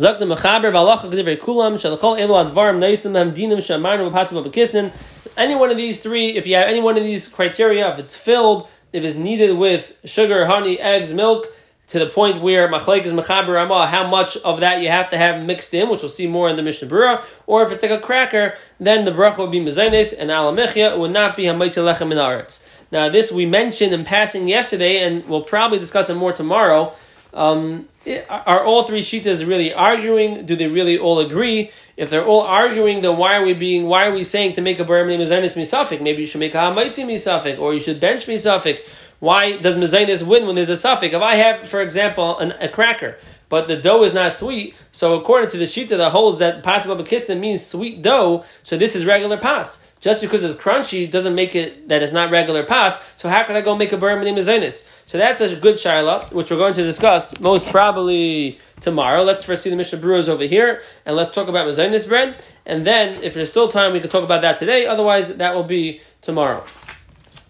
Zak 0.00 0.18
the 0.18 0.24
v'alacha 0.24 1.10
g'divrei 1.12 1.38
kulam 1.38 1.74
shalachol 1.74 2.18
elu 2.18 2.50
advarim 2.50 2.78
neisim 2.78 3.14
hem 3.14 3.34
dinim 3.34 3.58
shamarnu 3.58 4.10
v'patzim 4.10 4.42
v'kisnin. 4.42 4.90
Any 5.36 5.54
one 5.54 5.70
of 5.70 5.76
these 5.76 6.00
three, 6.00 6.38
if 6.38 6.46
you 6.46 6.56
have 6.56 6.68
any 6.68 6.80
one 6.80 6.96
of 6.96 7.04
these 7.04 7.28
criteria, 7.28 7.86
if 7.92 7.98
it's 7.98 8.16
filled, 8.16 8.66
if 8.94 9.04
it's 9.04 9.14
needed 9.14 9.58
with 9.58 9.94
sugar, 10.06 10.46
honey, 10.46 10.80
eggs, 10.80 11.12
milk, 11.12 11.48
to 11.88 11.98
the 11.98 12.06
point 12.06 12.40
where 12.40 12.66
machlek 12.66 13.04
is 13.04 13.12
mechaber 13.12 13.56
ramah, 13.56 13.88
how 13.88 14.08
much 14.08 14.38
of 14.38 14.60
that 14.60 14.80
you 14.80 14.88
have 14.88 15.10
to 15.10 15.18
have 15.18 15.44
mixed 15.44 15.74
in, 15.74 15.90
which 15.90 16.00
we'll 16.00 16.08
see 16.08 16.26
more 16.26 16.48
in 16.48 16.56
the 16.56 16.62
Mishnah 16.62 16.88
Berurah, 16.88 17.22
or 17.46 17.62
if 17.62 17.70
it's 17.70 17.82
like 17.82 17.92
a 17.92 18.00
cracker, 18.00 18.54
then 18.78 19.04
the 19.04 19.10
bracha 19.10 19.36
would 19.36 19.50
be 19.50 19.60
mezainis 19.60 20.14
and 20.18 20.30
alamechia, 20.30 20.92
it 20.92 20.98
would 20.98 21.12
not 21.12 21.36
be 21.36 21.42
hamaitzi 21.42 21.84
lechem 21.84 22.10
in. 22.10 22.46
Now 22.90 23.10
this 23.10 23.30
we 23.30 23.44
mentioned 23.44 23.92
in 23.92 24.06
passing 24.06 24.48
yesterday, 24.48 25.02
and 25.04 25.28
we'll 25.28 25.42
probably 25.42 25.78
discuss 25.78 26.08
it 26.08 26.14
more 26.14 26.32
tomorrow. 26.32 26.94
Um, 27.32 27.88
are 28.28 28.64
all 28.64 28.82
three 28.84 29.00
shitas 29.00 29.46
really 29.46 29.72
arguing? 29.72 30.46
Do 30.46 30.56
they 30.56 30.66
really 30.66 30.98
all 30.98 31.20
agree? 31.20 31.70
If 31.96 32.10
they're 32.10 32.24
all 32.24 32.40
arguing, 32.40 33.02
then 33.02 33.16
why 33.16 33.36
are 33.36 33.44
we 33.44 33.52
being? 33.52 33.86
Why 33.86 34.06
are 34.06 34.12
we 34.12 34.24
saying 34.24 34.54
to 34.54 34.60
make 34.60 34.78
a 34.78 34.84
bar 34.84 35.04
name 35.06 35.20
mezainis 35.20 35.56
misafik? 35.56 36.00
Maybe 36.00 36.22
you 36.22 36.26
should 36.26 36.40
make 36.40 36.54
a 36.54 36.58
hamaitzi 36.58 37.04
misafik, 37.04 37.58
or 37.58 37.74
you 37.74 37.80
should 37.80 38.00
bench 38.00 38.26
misafik. 38.26 38.80
Why 39.20 39.58
does 39.58 39.74
mezainis 39.76 40.26
win 40.26 40.46
when 40.46 40.56
there's 40.56 40.70
a 40.70 40.76
suffix? 40.76 41.14
If 41.14 41.22
I 41.22 41.34
have, 41.34 41.68
for 41.68 41.82
example, 41.82 42.38
an, 42.38 42.52
a 42.52 42.68
cracker, 42.68 43.18
but 43.50 43.68
the 43.68 43.76
dough 43.76 44.02
is 44.02 44.14
not 44.14 44.32
sweet, 44.32 44.74
so 44.92 45.20
according 45.20 45.50
to 45.50 45.58
the 45.58 45.64
shita 45.64 45.90
that 45.98 46.10
holds 46.10 46.38
that 46.38 46.62
pas 46.62 46.86
of 46.86 47.38
means 47.38 47.66
sweet 47.66 48.00
dough, 48.00 48.44
so 48.62 48.78
this 48.78 48.96
is 48.96 49.04
regular 49.04 49.36
pas. 49.36 49.84
Just 50.00 50.22
because 50.22 50.42
it's 50.42 50.54
crunchy 50.54 51.10
doesn't 51.10 51.34
make 51.34 51.54
it 51.54 51.88
that 51.88 52.02
it's 52.02 52.12
not 52.12 52.30
regular 52.30 52.62
pas. 52.64 52.98
So 53.16 53.28
how 53.28 53.44
can 53.44 53.54
I 53.54 53.60
go 53.60 53.76
make 53.76 53.92
a 53.92 53.98
bar 53.98 54.18
name 54.22 54.34
mezainis? 54.34 54.86
So 55.04 55.18
that's 55.18 55.40
a 55.42 55.54
good 55.56 55.76
shaila, 55.76 56.32
which 56.32 56.50
we're 56.50 56.56
going 56.56 56.74
to 56.74 56.82
discuss 56.82 57.38
most 57.38 57.68
probably 57.68 58.58
tomorrow. 58.80 59.22
Let's 59.22 59.44
first 59.44 59.62
see 59.62 59.68
the 59.68 59.76
Mishnah 59.76 59.98
Berurah's 59.98 60.28
over 60.28 60.44
here, 60.44 60.80
and 61.04 61.16
let's 61.16 61.30
talk 61.30 61.48
about 61.48 61.66
mezainis 61.66 62.08
bread. 62.08 62.42
And 62.64 62.86
then, 62.86 63.22
if 63.22 63.34
there's 63.34 63.50
still 63.50 63.68
time, 63.68 63.92
we 63.92 64.00
can 64.00 64.08
talk 64.08 64.24
about 64.24 64.40
that 64.40 64.58
today. 64.58 64.86
Otherwise, 64.86 65.36
that 65.36 65.54
will 65.54 65.64
be 65.64 66.00
tomorrow. 66.22 66.64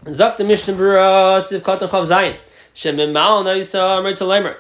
Zak 0.09 0.39
the 0.39 0.45
Mishnah 0.45 0.75
Berurah 0.75 1.39
Siv 1.39 1.61
Katan 1.61 1.89
Chav 1.89 2.07
Zayin 2.07 2.37
Shemim 2.75 3.13
Naisa 3.13 3.99
Amr 3.99 4.57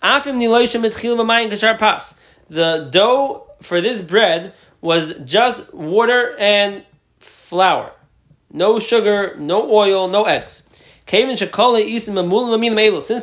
Afim 0.00 0.36
Niloisha 0.36 0.80
Mitchil 0.80 1.16
V'Mayim 1.16 1.50
Kashar 1.50 1.76
Pas 1.76 2.20
The 2.48 2.88
dough 2.92 3.50
for 3.60 3.80
this 3.80 4.00
bread 4.00 4.52
was 4.80 5.18
just 5.24 5.74
water 5.74 6.36
and 6.38 6.84
flour. 7.54 7.92
No 8.50 8.80
sugar, 8.80 9.36
no 9.38 9.70
oil, 9.70 10.08
no 10.08 10.24
eggs. 10.24 10.68
Since 11.06 11.38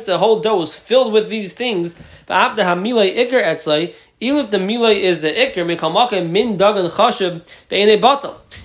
the 0.04 0.16
whole 0.18 0.40
dough 0.40 0.62
is 0.62 0.74
filled 0.74 1.12
with 1.12 1.28
these 1.28 1.52
things, 1.52 1.94
even 2.30 2.48
if 4.44 4.50
the 4.50 4.62
milay 4.68 5.00
is 5.00 5.20
the 5.20 5.28
ikr. 5.28 5.66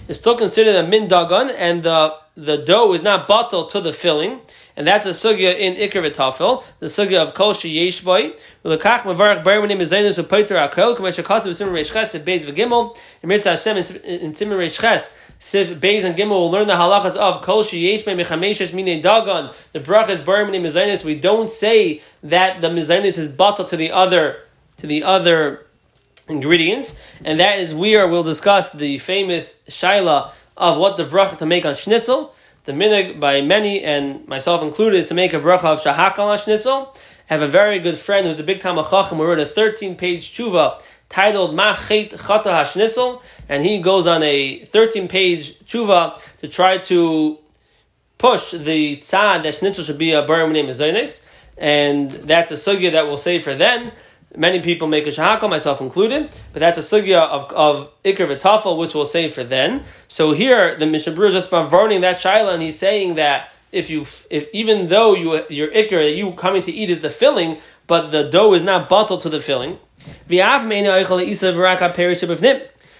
It's 0.07 0.19
still 0.19 0.37
considered 0.37 0.75
a 0.75 0.87
min 0.87 1.09
dagan, 1.09 1.53
and 1.57 1.83
the 1.83 2.15
the 2.37 2.57
dough 2.57 2.93
is 2.93 3.01
not 3.01 3.27
bottle 3.27 3.65
to 3.65 3.81
the 3.81 3.91
filling 3.91 4.39
and 4.77 4.85
that's 4.85 5.07
a 5.07 5.09
sugya 5.09 5.57
in 5.57 5.73
Iker 5.73 6.07
v'tafel, 6.07 6.63
the 6.79 6.85
sugya 6.85 7.17
of 7.17 7.33
kol 7.33 7.53
sheyesh 7.53 8.03
boy. 8.03 8.33
L'kach 8.63 8.99
mavarach 8.99 9.43
bar 9.43 9.59
when 9.59 9.71
mizaynus 9.71 10.23
v'poiter 10.23 10.69
akel, 10.69 10.95
k'may 10.95 11.11
shakasav 11.11 11.49
v'simmer 11.49 11.73
reish 11.73 11.91
ches 11.91 12.13
beis 12.15 12.45
v'gimel, 12.45 12.95
and 13.23 13.31
Hashem 13.31 13.75
in 13.75 14.35
simmer 14.35 14.55
reish 14.55 14.79
ches, 14.79 15.17
siv 15.39 15.79
beis 15.79 16.03
and 16.03 16.15
gimel 16.15 16.29
will 16.29 16.51
learn 16.51 16.67
the 16.67 16.73
halachas 16.73 17.15
of 17.15 17.41
kol 17.41 17.63
sheyesh 17.63 18.05
boy 18.05 18.15
mechameshes 18.15 18.73
mine 18.73 19.01
dagon, 19.01 19.53
the 19.73 19.79
brachas 19.79 20.25
bar 20.25 20.43
when 20.45 20.53
mizaynus, 20.61 21.03
we 21.03 21.15
don't 21.15 21.51
say 21.51 22.01
that 22.23 22.61
the 22.61 22.69
mizaynus 22.69 23.17
is 23.17 23.27
bottle 23.27 23.65
to 23.65 23.77
the 23.77 23.91
other, 23.91 24.37
to 24.77 24.87
the 24.87 25.03
other 25.03 25.65
ingredients, 26.27 26.99
and 27.23 27.39
that 27.39 27.59
is 27.59 27.73
where 27.73 28.07
we 28.07 28.13
will 28.13 28.23
discuss 28.23 28.71
the 28.71 28.97
famous 28.97 29.61
shaila 29.69 30.31
of 30.55 30.77
what 30.77 30.97
the 30.97 31.05
bracha 31.05 31.37
to 31.37 31.45
make 31.45 31.65
on 31.65 31.75
schnitzel. 31.75 32.33
The 32.65 32.73
minig 32.73 33.19
by 33.19 33.41
many 33.41 33.83
and 33.83 34.27
myself 34.27 34.61
included 34.61 34.97
is 34.97 35.07
to 35.09 35.13
make 35.13 35.33
a 35.33 35.39
bracha 35.39 35.65
of 35.65 35.81
shahakal 35.81 36.19
on 36.19 36.37
schnitzel. 36.37 36.93
I 37.29 37.33
have 37.33 37.41
a 37.41 37.47
very 37.47 37.79
good 37.79 37.97
friend 37.97 38.25
who's 38.25 38.39
a 38.39 38.43
big 38.43 38.59
Tamachachim 38.59 39.17
who 39.17 39.23
wrote 39.23 39.39
a 39.39 39.45
13 39.45 39.95
page 39.95 40.31
tshuva 40.31 40.81
titled 41.09 41.55
Machet 41.55 42.11
Chata 42.11 42.45
HaShnitzel, 42.45 43.21
and 43.49 43.63
he 43.63 43.81
goes 43.81 44.07
on 44.07 44.23
a 44.23 44.65
13 44.65 45.07
page 45.07 45.59
tshuva 45.59 46.19
to 46.39 46.47
try 46.47 46.77
to 46.77 47.39
push 48.17 48.51
the 48.51 48.97
tzad 48.97 49.43
that 49.43 49.55
schnitzel 49.55 49.83
should 49.83 49.97
be 49.97 50.11
a 50.11 50.23
bar 50.23 50.47
name 50.49 50.69
is 50.69 51.25
and 51.57 52.11
that's 52.11 52.51
a 52.51 52.55
sugya 52.55 52.91
that 52.91 53.05
we'll 53.05 53.17
say 53.17 53.39
for 53.39 53.55
then. 53.55 53.91
Many 54.35 54.61
people 54.61 54.87
make 54.87 55.07
a 55.07 55.09
shahakal, 55.09 55.49
myself 55.49 55.81
included, 55.81 56.29
but 56.53 56.59
that's 56.59 56.77
a 56.77 56.81
sugya 56.81 57.21
of, 57.27 57.51
of 57.51 58.03
ikr 58.03 58.37
v'tafel, 58.37 58.77
which 58.77 58.93
we'll 58.93 59.05
say 59.05 59.29
for 59.29 59.43
then. 59.43 59.83
So 60.07 60.33
here, 60.33 60.77
the 60.77 60.85
Mishabur 60.85 61.29
is 61.29 61.33
just 61.33 61.49
varning 61.49 62.01
that 62.01 62.17
shaila, 62.17 62.53
and 62.53 62.61
he's 62.61 62.77
saying 62.77 63.15
that 63.15 63.51
if 63.71 63.89
you, 63.89 64.01
if, 64.29 64.47
even 64.53 64.87
though 64.87 65.15
you, 65.15 65.43
your 65.49 65.69
ikr 65.69 65.89
that 65.89 66.15
you 66.15 66.33
coming 66.33 66.61
to 66.63 66.71
eat 66.71 66.89
is 66.89 67.01
the 67.01 67.09
filling, 67.09 67.57
but 67.87 68.11
the 68.11 68.29
dough 68.29 68.53
is 68.53 68.61
not 68.61 68.89
bottled 68.89 69.21
to 69.21 69.29
the 69.29 69.41
filling. 69.41 69.79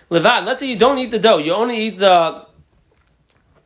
Let's 0.09 0.59
say 0.59 0.69
you 0.69 0.77
don't 0.77 0.97
eat 0.99 1.11
the 1.11 1.19
dough, 1.19 1.37
you 1.37 1.53
only 1.53 1.77
eat 1.77 1.99
the. 1.99 2.45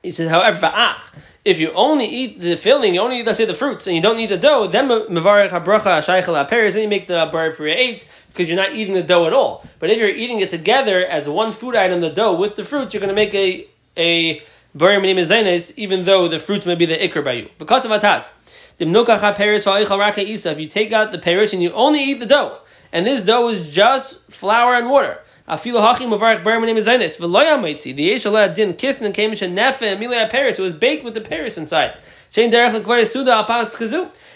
He 0.04 0.12
says, 0.12 0.30
however, 0.30 0.96
if 1.44 1.60
you 1.60 1.72
only 1.74 2.06
eat 2.06 2.40
the 2.40 2.56
filling, 2.56 2.94
you 2.94 3.02
only 3.02 3.20
eat, 3.20 3.26
let's 3.26 3.38
say, 3.38 3.46
the 3.46 3.54
fruits, 3.54 3.88
and 3.88 3.96
you 3.96 4.02
don't 4.02 4.20
eat 4.20 4.28
the 4.28 4.38
dough, 4.38 4.68
then 4.68 4.88
mevarech 4.88 5.50
habracha 5.50 6.04
shaychel 6.04 6.48
aperes, 6.48 6.74
then 6.74 6.84
you 6.84 6.88
make 6.88 7.08
the 7.08 7.30
bar 7.32 7.56
eight 7.68 8.12
because 8.30 8.48
you're 8.48 8.58
not 8.58 8.74
eating 8.74 8.94
the 8.94 9.04
dough 9.04 9.26
at 9.26 9.34
all. 9.34 9.66
But 9.80 9.90
if 9.90 10.00
you're 10.00 10.10
eating 10.10 10.40
it 10.42 10.50
together 10.52 11.06
as 11.06 11.28
one 11.28 11.52
food 11.52 11.76
item, 11.76 12.02
the 12.02 12.12
dough 12.12 12.36
with 12.36 12.56
the 12.56 12.66
fruits, 12.66 12.94
you're 12.94 13.02
going 13.02 13.10
to 13.10 13.16
make 13.16 13.34
a 13.34 13.68
a 13.98 14.42
bar 14.74 14.94
even 15.02 16.06
though 16.06 16.28
the 16.28 16.40
fruit 16.40 16.66
may 16.66 16.76
be 16.76 16.86
the 16.86 16.98
ikr 16.98 17.24
by 17.24 17.34
you. 17.34 17.50
Because 17.58 17.86
of 17.86 17.92
atas, 17.92 18.34
if 18.80 20.60
you 20.60 20.68
take 20.68 20.92
out 20.92 21.12
the 21.12 21.20
perish 21.20 21.54
and 21.54 21.62
you 21.62 21.72
only 21.74 22.04
eat 22.04 22.20
the 22.20 22.26
dough, 22.26 22.60
and 22.92 23.06
this 23.06 23.24
dough 23.24 23.50
is 23.50 23.72
just 23.72 24.32
flour 24.32 24.76
and 24.76 24.90
water. 24.90 25.20
Is. 25.48 25.64
The 25.64 25.70
yeshala 25.70 26.44
din 28.56 28.74
kisnin 28.74 29.14
came 29.14 29.32
into 29.32 29.46
nefe 29.46 29.82
and 29.82 30.02
milei 30.02 30.30
paris. 30.30 30.60
It 30.60 30.62
was 30.62 30.74
baked 30.74 31.04
with 31.04 31.14
the 31.14 31.22
paris 31.22 31.58
inside. 31.58 31.98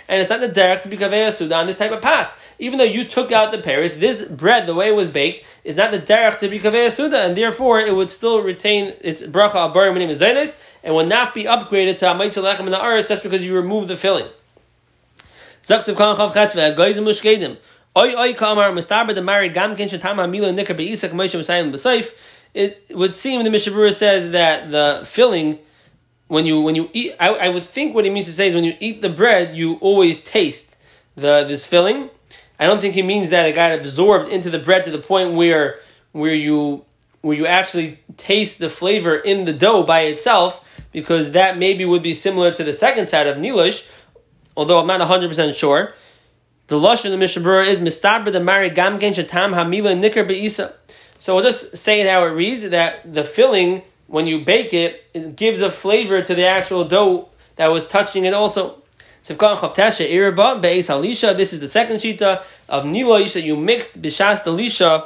And 0.08 0.22
it's 0.22 0.30
not 0.30 0.40
the 0.42 0.50
derech 0.50 0.84
to 0.84 0.90
be 0.90 0.98
kaveh 0.98 1.32
suda 1.32 1.56
on 1.56 1.66
this 1.68 1.78
type 1.78 1.92
of 1.92 2.02
pass. 2.02 2.38
Even 2.60 2.78
though 2.78 2.84
you 2.84 3.06
took 3.06 3.32
out 3.32 3.52
the 3.52 3.60
paris, 3.60 3.96
this 3.96 4.22
bread, 4.24 4.68
the 4.68 4.76
way 4.76 4.90
it 4.90 4.96
was 4.96 5.10
baked, 5.10 5.46
is 5.64 5.78
not 5.78 5.92
the 5.92 6.00
derech 6.00 6.40
to 6.40 6.50
be 6.50 6.60
kaveh 6.60 6.92
suda, 6.92 7.22
and 7.22 7.38
therefore 7.38 7.80
it 7.80 7.96
would 7.96 8.12
still 8.12 8.42
retain 8.42 8.94
its 9.02 9.24
bracha 9.24 9.56
al 9.56 9.74
zaynis 9.74 10.62
and 10.84 10.94
will 10.94 11.06
not 11.06 11.34
be 11.34 11.46
upgraded 11.46 11.98
to 12.00 12.06
amaitzi 12.06 12.44
lechem 12.44 12.66
in 12.66 12.72
the 12.72 13.06
just 13.08 13.24
because 13.24 13.42
you 13.44 13.56
remove 13.56 13.88
the 13.88 13.96
filling. 13.96 14.28
Chav. 15.64 17.58
Oy 17.98 18.14
oy 18.14 18.34
kamar 18.34 18.72
mustarba 18.72 19.16
the 19.16 19.22
married 19.22 19.54
gamkin 19.54 19.88
shatam 19.88 20.18
hamila 20.18 20.54
nikar 20.54 20.78
beisak 20.78 21.12
moshe 21.12 21.36
messiah 21.36 21.64
b'seif. 21.64 22.14
It 22.54 22.86
would 22.90 23.16
seem 23.16 23.44
the 23.44 23.50
Mishabura 23.50 23.94
says 23.94 24.32
that 24.32 24.72
the 24.72 25.06
filling, 25.06 25.60
when 26.28 26.46
you 26.46 26.62
when 26.62 26.76
you 26.76 26.90
eat, 26.94 27.14
I, 27.20 27.30
I 27.30 27.50
would 27.50 27.64
think 27.64 27.96
what 27.96 28.04
he 28.04 28.12
means 28.12 28.26
to 28.26 28.32
say 28.32 28.50
is 28.50 28.56
when 28.56 28.66
you 28.66 28.76
eat 28.80 29.02
the 29.02 29.10
bread, 29.10 29.56
you 29.56 29.76
always 29.76 30.22
taste 30.22 30.76
the 31.16 31.46
this 31.46 31.66
filling. 31.68 32.10
I 32.60 32.68
don't 32.68 32.82
think 32.82 32.96
he 32.96 33.02
means 33.02 33.30
that 33.30 33.46
it 33.46 33.56
got 33.56 33.72
absorbed 33.72 34.30
into 34.30 34.50
the 34.50 34.60
bread 34.60 34.84
to 34.86 34.92
the 34.92 35.00
point 35.00 35.34
where 35.34 35.80
where 36.12 36.34
you 36.34 36.86
where 37.22 37.36
you 37.36 37.46
actually 37.46 38.00
taste 38.18 38.60
the 38.60 38.70
flavor 38.70 39.16
in 39.16 39.46
the 39.46 39.54
dough 39.54 39.84
by 39.84 40.02
itself, 40.02 40.66
because 40.92 41.32
that 41.32 41.58
maybe 41.58 41.84
would 41.86 42.04
be 42.04 42.14
similar 42.14 42.52
to 42.52 42.64
the 42.64 42.74
second 42.74 43.10
side 43.10 43.28
of 43.28 43.38
Nilish, 43.38 43.90
although 44.56 44.80
I'm 44.80 44.88
not 44.88 45.02
100% 45.02 45.56
sure. 45.56 45.94
The 46.68 46.80
lush 46.80 47.06
of 47.06 47.12
the 47.12 47.18
Mishabura 47.18 47.68
is 47.68 47.78
Mistaber 47.78 48.32
the 48.32 48.40
Mari 48.40 48.72
Gamgen 48.72 49.14
Shatam 49.14 49.54
Hamila 49.54 49.96
Nikar 49.96 50.28
Beisa. 50.28 50.74
So 51.20 51.36
we'll 51.36 51.44
just 51.44 51.78
say 51.78 52.02
it 52.02 52.10
how 52.10 52.26
it 52.26 52.30
reads 52.30 52.68
that 52.68 53.14
the 53.14 53.24
filling, 53.24 53.84
when 54.08 54.26
you 54.26 54.44
bake 54.44 54.74
it, 54.74 55.04
it 55.14 55.36
gives 55.36 55.62
a 55.62 55.70
flavor 55.70 56.24
to 56.24 56.34
the 56.34 56.48
actual 56.48 56.84
dough 56.84 57.30
that 57.58 57.68
was 57.68 57.88
touching 57.88 58.26
it 58.26 58.34
also. 58.34 58.82
This 59.22 59.40
is 59.40 61.60
the 61.60 61.68
second 61.68 61.98
shita 61.98 62.42
of 62.68 62.86
Nila 62.86 63.24
that 63.24 63.44
you 63.44 63.56
mixed 63.56 64.02
Bishas 64.02 64.44
Delisha, 64.44 65.06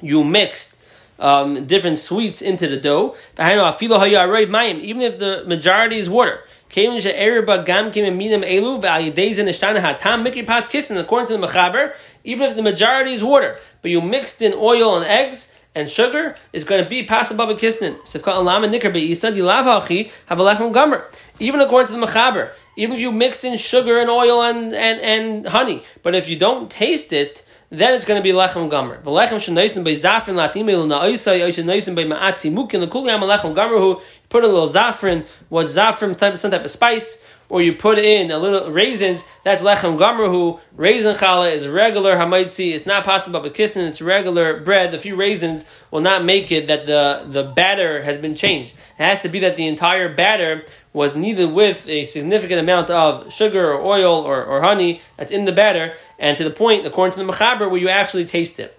you 0.00 0.24
mixed 0.24 0.76
um, 1.18 1.66
different 1.66 1.98
sweets 1.98 2.40
into 2.40 2.68
the 2.68 2.78
dough. 2.78 3.16
Even 3.38 5.02
if 5.02 5.18
the 5.18 5.44
majority 5.46 5.98
is 5.98 6.08
water. 6.08 6.40
According 6.70 6.98
to 6.98 7.04
the 11.36 11.46
Mechaber, 11.46 11.94
even 12.24 12.48
if 12.48 12.56
the 12.56 12.62
majority 12.62 13.12
is 13.12 13.22
water, 13.22 13.58
but 13.82 13.90
you 13.90 14.00
mixed 14.00 14.42
in 14.42 14.52
oil 14.54 14.96
and 14.96 15.04
eggs 15.04 15.52
and 15.74 15.90
sugar, 15.90 16.36
is 16.52 16.64
going 16.64 16.82
to 16.82 16.88
be 16.90 17.02
by 17.02 17.22
kisnin. 17.22 17.96
Even 21.40 21.60
according 21.60 21.94
to 21.94 22.00
the 22.00 22.06
Mechaber, 22.06 22.52
even 22.76 22.94
if 22.94 23.00
you 23.00 23.12
mixed 23.12 23.44
in 23.44 23.56
sugar 23.56 23.98
and 24.00 24.08
oil 24.08 24.42
and, 24.42 24.72
and, 24.72 25.00
and 25.00 25.46
honey, 25.46 25.82
but 26.02 26.14
if 26.14 26.28
you 26.28 26.36
don't 26.36 26.70
taste 26.70 27.12
it, 27.12 27.43
then 27.78 27.94
it's 27.94 28.04
going 28.04 28.18
to 28.18 28.22
be 28.22 28.32
lechem 28.32 28.70
gomer. 28.70 28.98
V'lechem 29.02 29.38
shenoisen 29.38 29.84
by 29.84 29.92
zafrin 29.92 30.34
latimil 30.34 30.86
na'oisai 30.86 31.40
oishenoisen 31.40 31.94
by 31.94 32.02
ma'ati 32.02 32.52
mukin 32.52 32.86
l'kulyam 32.86 33.20
lechem 33.20 33.54
gomer 33.54 33.78
who 33.78 34.00
put 34.28 34.44
a 34.44 34.46
little 34.46 34.68
zafrin, 34.68 35.24
what 35.48 35.66
zafrin, 35.66 36.38
some 36.38 36.50
type 36.50 36.64
of 36.64 36.70
spice, 36.70 37.24
or 37.48 37.62
you 37.62 37.74
put 37.74 37.98
in 37.98 38.30
a 38.30 38.38
little 38.38 38.70
raisins, 38.70 39.24
that's 39.42 39.62
lechem 39.62 39.98
gomer 39.98 40.60
raisin 40.76 41.16
challah 41.16 41.52
is 41.52 41.68
regular 41.68 42.16
hamaitzi. 42.16 42.74
It's 42.74 42.86
not 42.86 43.04
possible 43.04 43.40
but 43.40 43.54
kisnin, 43.54 43.88
it's 43.88 44.02
regular 44.02 44.60
bread. 44.60 44.94
A 44.94 44.98
few 44.98 45.16
raisins 45.16 45.64
will 45.90 46.00
not 46.00 46.24
make 46.24 46.50
it 46.50 46.66
that 46.66 46.86
the, 46.86 47.24
the 47.26 47.44
batter 47.44 48.02
has 48.02 48.18
been 48.18 48.34
changed. 48.34 48.74
It 48.98 49.04
has 49.04 49.20
to 49.22 49.28
be 49.28 49.40
that 49.40 49.56
the 49.56 49.66
entire 49.66 50.12
batter 50.14 50.64
was 50.92 51.16
kneaded 51.16 51.52
with 51.52 51.88
a 51.88 52.06
significant 52.06 52.60
amount 52.60 52.88
of 52.88 53.32
sugar 53.32 53.72
or 53.72 53.80
oil 53.82 54.14
or, 54.14 54.42
or 54.44 54.62
honey 54.62 55.02
that's 55.16 55.32
in 55.32 55.44
the 55.44 55.52
batter, 55.52 55.94
and 56.18 56.38
to 56.38 56.44
the 56.44 56.50
point, 56.50 56.86
according 56.86 57.18
to 57.18 57.24
the 57.24 57.30
Mechaber, 57.30 57.68
where 57.68 57.80
you 57.80 57.88
actually 57.88 58.24
taste 58.24 58.60
it. 58.60 58.78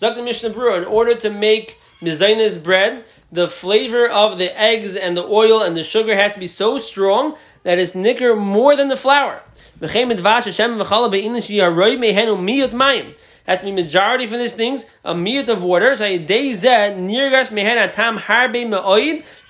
Mishnah 0.00 0.50
Berurah, 0.50 0.78
in 0.78 0.84
order 0.84 1.14
to 1.14 1.30
make 1.30 1.78
Mizainis 2.02 2.62
bread, 2.62 3.04
the 3.30 3.48
flavor 3.48 4.08
of 4.08 4.38
the 4.38 4.58
eggs 4.58 4.96
and 4.96 5.16
the 5.16 5.24
oil 5.24 5.62
and 5.62 5.76
the 5.76 5.82
sugar 5.82 6.14
has 6.14 6.34
to 6.34 6.40
be 6.40 6.46
so 6.46 6.78
strong 6.78 7.36
that 7.64 7.78
it's 7.78 7.94
nicker 7.94 8.36
more 8.36 8.76
than 8.76 8.88
the 8.88 8.96
flour. 8.96 9.42
Has 13.46 13.60
to 13.60 13.66
be 13.66 13.72
majority 13.72 14.26
for 14.26 14.38
these 14.38 14.54
things, 14.54 14.86
a 15.04 15.14
meat 15.14 15.48
of 15.48 15.62
water. 15.62 15.90
You 15.90 15.96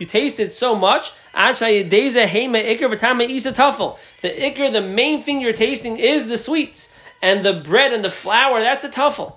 taste 0.07 0.41
it 0.41 0.51
so 0.51 0.75
much. 0.75 1.13
The 1.33 1.39
ikr, 4.31 4.73
the 4.73 4.83
main 4.83 5.23
thing 5.23 5.41
you're 5.41 5.53
tasting 5.53 5.97
is 5.99 6.27
the 6.27 6.39
sweets. 6.39 6.93
And 7.23 7.45
the 7.45 7.55
bread 7.55 7.93
and 7.93 8.05
the 8.05 8.11
flour, 8.11 8.59
that's 8.61 8.83
the 8.83 8.89
tuffle. 8.89 9.35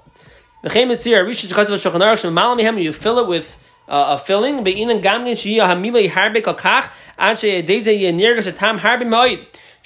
You 2.77 2.91
fill 2.91 3.19
it 3.19 3.27
with 3.27 3.57
uh, 3.87 4.17
a 4.17 4.17
filling 4.17 4.63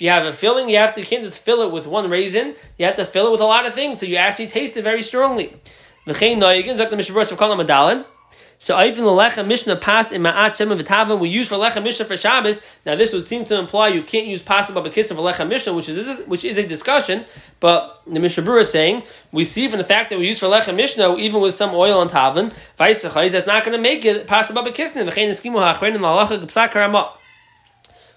you 0.01 0.09
have 0.09 0.25
a 0.25 0.33
filling, 0.33 0.69
you 0.69 0.77
have 0.77 0.93
to 0.95 1.01
you 1.01 1.05
can't 1.05 1.23
just 1.23 1.43
fill 1.43 1.61
it 1.61 1.71
with 1.71 1.85
one 1.87 2.09
raisin. 2.09 2.55
You 2.77 2.85
have 2.87 2.95
to 2.95 3.05
fill 3.05 3.27
it 3.27 3.31
with 3.31 3.41
a 3.41 3.45
lot 3.45 3.67
of 3.67 3.73
things, 3.75 3.99
so 3.99 4.05
you 4.05 4.15
actually 4.15 4.47
taste 4.47 4.75
it 4.77 4.83
very 4.83 5.03
strongly. 5.03 5.53
Sha'ifin 8.65 8.97
lechem 8.97 9.47
mishnah 9.47 9.75
pas 9.75 10.11
in 10.11 10.21
ma'at 10.21 10.55
shem 10.55 10.69
v'tavim 10.69 11.19
we 11.19 11.29
use 11.29 11.49
for 11.49 11.55
lechem 11.55 11.83
mishnah 11.83 12.05
for 12.05 12.15
Shabbos. 12.15 12.63
Now 12.85 12.95
this 12.95 13.11
would 13.11 13.25
seem 13.25 13.43
to 13.45 13.57
imply 13.57 13.87
you 13.87 14.03
can't 14.03 14.27
use 14.27 14.43
pasuk 14.43 14.75
b'kisim 14.75 15.15
for 15.15 15.23
lechem 15.23 15.49
mishnah, 15.49 15.73
which 15.73 15.89
is 15.89 16.19
a, 16.19 16.21
which 16.25 16.45
is 16.45 16.59
a 16.59 16.67
discussion. 16.67 17.25
But 17.59 18.03
the 18.05 18.19
Mishnah 18.19 18.53
is 18.57 18.71
saying 18.71 19.01
we 19.31 19.45
see 19.45 19.67
from 19.67 19.79
the 19.79 19.83
fact 19.83 20.11
that 20.11 20.19
we 20.19 20.27
use 20.27 20.37
for 20.37 20.45
lechem 20.45 20.75
mishnah 20.75 21.15
even 21.17 21.41
with 21.41 21.55
some 21.55 21.73
oil 21.73 21.97
on 21.97 22.09
tavin, 22.09 22.53
v'isachayis 22.77 23.31
that's 23.31 23.47
not 23.47 23.65
going 23.65 23.75
to 23.75 23.81
make 23.81 24.05
it 24.05 24.27
pasuk 24.27 24.55
b'kisim. 24.63 25.09
V'chein 25.09 25.29
eskimu 25.29 25.59
ha'achrein 25.59 25.95
in 25.95 26.01
halacha 26.01 26.39
g'psak 26.39 26.71
harama. 26.73 27.13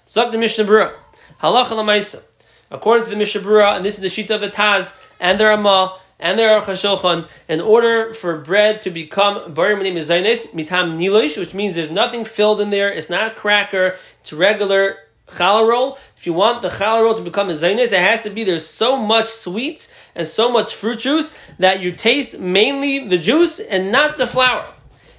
Zok 0.07 0.31
the 0.31 0.37
Mishnah 0.37 0.65
Berurah 0.65 0.93
halacha. 1.41 2.23
According 2.69 3.05
to 3.05 3.09
the 3.09 3.15
Mishnah 3.15 3.41
and 3.49 3.83
this 3.83 3.99
is 3.99 4.01
the 4.01 4.23
shita 4.23 4.35
of 4.35 4.41
the 4.41 4.49
Taz 4.49 4.95
and 5.19 5.39
the 5.39 5.45
Ramah 5.45 5.99
and 6.19 6.39
there 6.39 6.57
are 6.57 6.61
chashulchan, 6.61 7.27
in 7.47 7.59
order 7.59 8.13
for 8.13 8.37
bread 8.37 8.81
to 8.83 8.89
become 8.89 9.53
barim 9.53 9.81
mizaynes 9.93 10.53
mitam 10.53 10.97
nilish, 10.97 11.37
which 11.37 11.53
means 11.53 11.75
there's 11.75 11.89
nothing 11.89 12.23
filled 12.23 12.61
in 12.61 12.69
there. 12.69 12.91
It's 12.91 13.09
not 13.09 13.31
a 13.31 13.35
cracker. 13.35 13.97
It's 14.21 14.31
regular 14.31 14.97
challah 15.27 15.67
roll. 15.67 15.97
If 16.15 16.25
you 16.25 16.33
want 16.33 16.61
the 16.61 16.69
challah 16.69 17.03
roll 17.03 17.13
to 17.15 17.21
become 17.21 17.49
a 17.49 17.53
zaynes, 17.53 17.91
it 17.91 17.99
has 17.99 18.23
to 18.23 18.29
be 18.29 18.43
there's 18.43 18.65
so 18.65 18.95
much 18.95 19.27
sweets 19.27 19.93
and 20.15 20.25
so 20.25 20.51
much 20.51 20.73
fruit 20.73 20.99
juice 20.99 21.35
that 21.59 21.81
you 21.81 21.91
taste 21.91 22.39
mainly 22.39 23.07
the 23.07 23.17
juice 23.17 23.59
and 23.59 23.91
not 23.91 24.17
the 24.17 24.27
flour. 24.27 24.73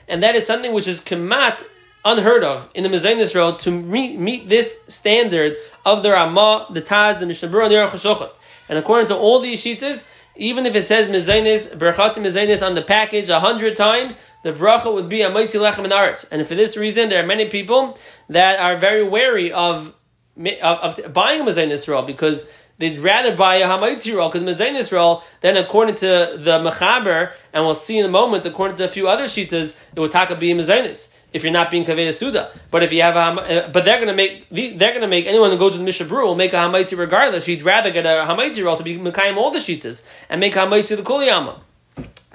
And 0.09 0.23
that 0.23 0.35
is 0.35 0.47
something 0.47 0.73
which 0.73 0.89
is 0.89 1.01
kemat 1.01 1.63
unheard 2.05 2.45
of 2.45 2.71
in 2.75 2.85
the 2.85 2.89
Mezainis 2.89 3.35
roll 3.35 3.57
to 3.57 3.71
meet, 3.71 4.19
meet 4.19 4.49
this 4.49 4.79
standard 4.87 5.57
of 5.85 6.03
the 6.03 6.11
Ramah, 6.11 6.69
the 6.71 6.81
Taz, 6.81 7.19
the 7.19 7.27
Mishnah 7.27 7.49
and 7.49 7.71
the 7.71 7.75
Aruch 7.75 8.31
And 8.69 8.79
according 8.79 9.09
to 9.09 9.17
all 9.17 9.41
these 9.41 9.63
shitas, 9.65 10.09
even 10.37 10.67
if 10.67 10.75
it 10.75 10.83
says 10.83 11.09
mezainis, 11.09 11.77
berchasim 11.77 12.23
mezainis 12.25 12.65
on 12.65 12.75
the 12.75 12.83
package 12.83 13.29
a 13.31 13.41
hundred 13.41 13.77
times, 13.77 14.19
the 14.43 14.53
bracha 14.53 14.93
would 14.93 15.09
be 15.09 15.23
a 15.23 15.31
mighty 15.31 15.59
lechem 15.59 15.85
in 15.85 15.93
arts. 15.93 16.25
And 16.25 16.47
for 16.47 16.55
this 16.55 16.77
reason, 16.77 17.09
there 17.09 17.23
are 17.23 17.27
many 17.27 17.49
people 17.49 17.99
that 18.29 18.59
are 18.61 18.77
very 18.77 19.03
wary 19.07 19.53
of 19.53 19.95
of, 20.39 20.99
of 20.99 21.13
buying 21.15 21.41
a 21.41 21.45
mezainis 21.45 21.89
roll 21.89 22.03
because 22.03 22.49
they'd 22.79 22.99
rather 22.99 23.35
buy 23.35 23.57
a 23.57 23.67
hamaitzi 23.67 24.15
roll 24.15 24.29
because 24.29 24.47
mezainis 24.47 24.93
roll. 24.93 25.23
Then, 25.41 25.57
according 25.57 25.97
to 25.97 26.37
the 26.39 26.59
mechaber, 26.59 27.33
and 27.53 27.65
we'll 27.65 27.75
see 27.75 27.99
in 27.99 28.05
a 28.05 28.11
moment, 28.11 28.45
according 28.45 28.77
to 28.77 28.85
a 28.85 28.89
few 28.89 29.09
other 29.09 29.25
shitas, 29.25 29.81
it 29.95 30.01
would 30.01 30.11
taka 30.11 30.37
be 30.37 30.53
mezainis 30.53 31.13
if 31.37 31.45
you're 31.45 31.53
not 31.53 31.71
being 31.71 31.85
kaveh 31.85 32.13
suda. 32.13 32.51
But 32.71 32.83
if 32.83 32.93
you 32.93 33.03
have 33.03 33.15
a, 33.17 33.21
uh, 33.21 33.69
but 33.69 33.85
they're 33.85 33.99
going 33.99 34.09
to 34.09 34.15
make 34.15 34.49
they're 34.51 34.91
going 34.91 35.03
to 35.03 35.07
make 35.07 35.27
anyone 35.27 35.51
who 35.51 35.59
goes 35.59 35.73
to 35.73 35.79
the 35.79 35.85
Mishnah 35.85 36.09
will 36.09 36.35
make 36.35 36.53
a 36.53 36.57
hamaitzi 36.57 36.99
regardless. 36.99 37.45
She'd 37.45 37.63
rather 37.63 37.91
get 37.91 38.07
a 38.07 38.27
hamaitzi 38.27 38.65
roll 38.65 38.77
to 38.77 38.83
be 38.83 38.97
mekayim 38.97 39.37
all 39.37 39.51
the 39.51 39.59
shitas 39.59 40.05
and 40.29 40.41
make 40.41 40.55
hamaitzi 40.55 40.97
the 40.97 41.03
kuliyama. 41.03 41.61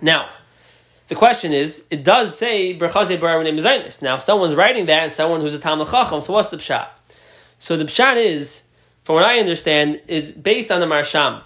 Now, 0.01 0.29
the 1.07 1.15
question 1.15 1.51
is, 1.51 1.87
it 1.89 2.03
does 2.03 2.37
say 2.37 2.77
berchaze 2.77 3.19
bar 3.19 3.35
mezainis. 3.43 4.01
Now, 4.01 4.17
someone's 4.17 4.55
writing 4.55 4.85
that 4.85 5.03
and 5.03 5.11
someone 5.11 5.41
who's 5.41 5.53
a 5.53 5.59
talmud 5.59 5.87
chacham. 5.89 6.21
So 6.21 6.33
what's 6.33 6.49
the 6.49 6.57
pshat? 6.57 6.87
So 7.59 7.75
the 7.75 7.85
pshat 7.85 8.17
is, 8.17 8.67
from 9.03 9.15
what 9.15 9.25
I 9.25 9.39
understand, 9.39 9.99
it's 10.07 10.31
based 10.31 10.71
on 10.71 10.79
the 10.79 10.87
marsham. 10.87 11.41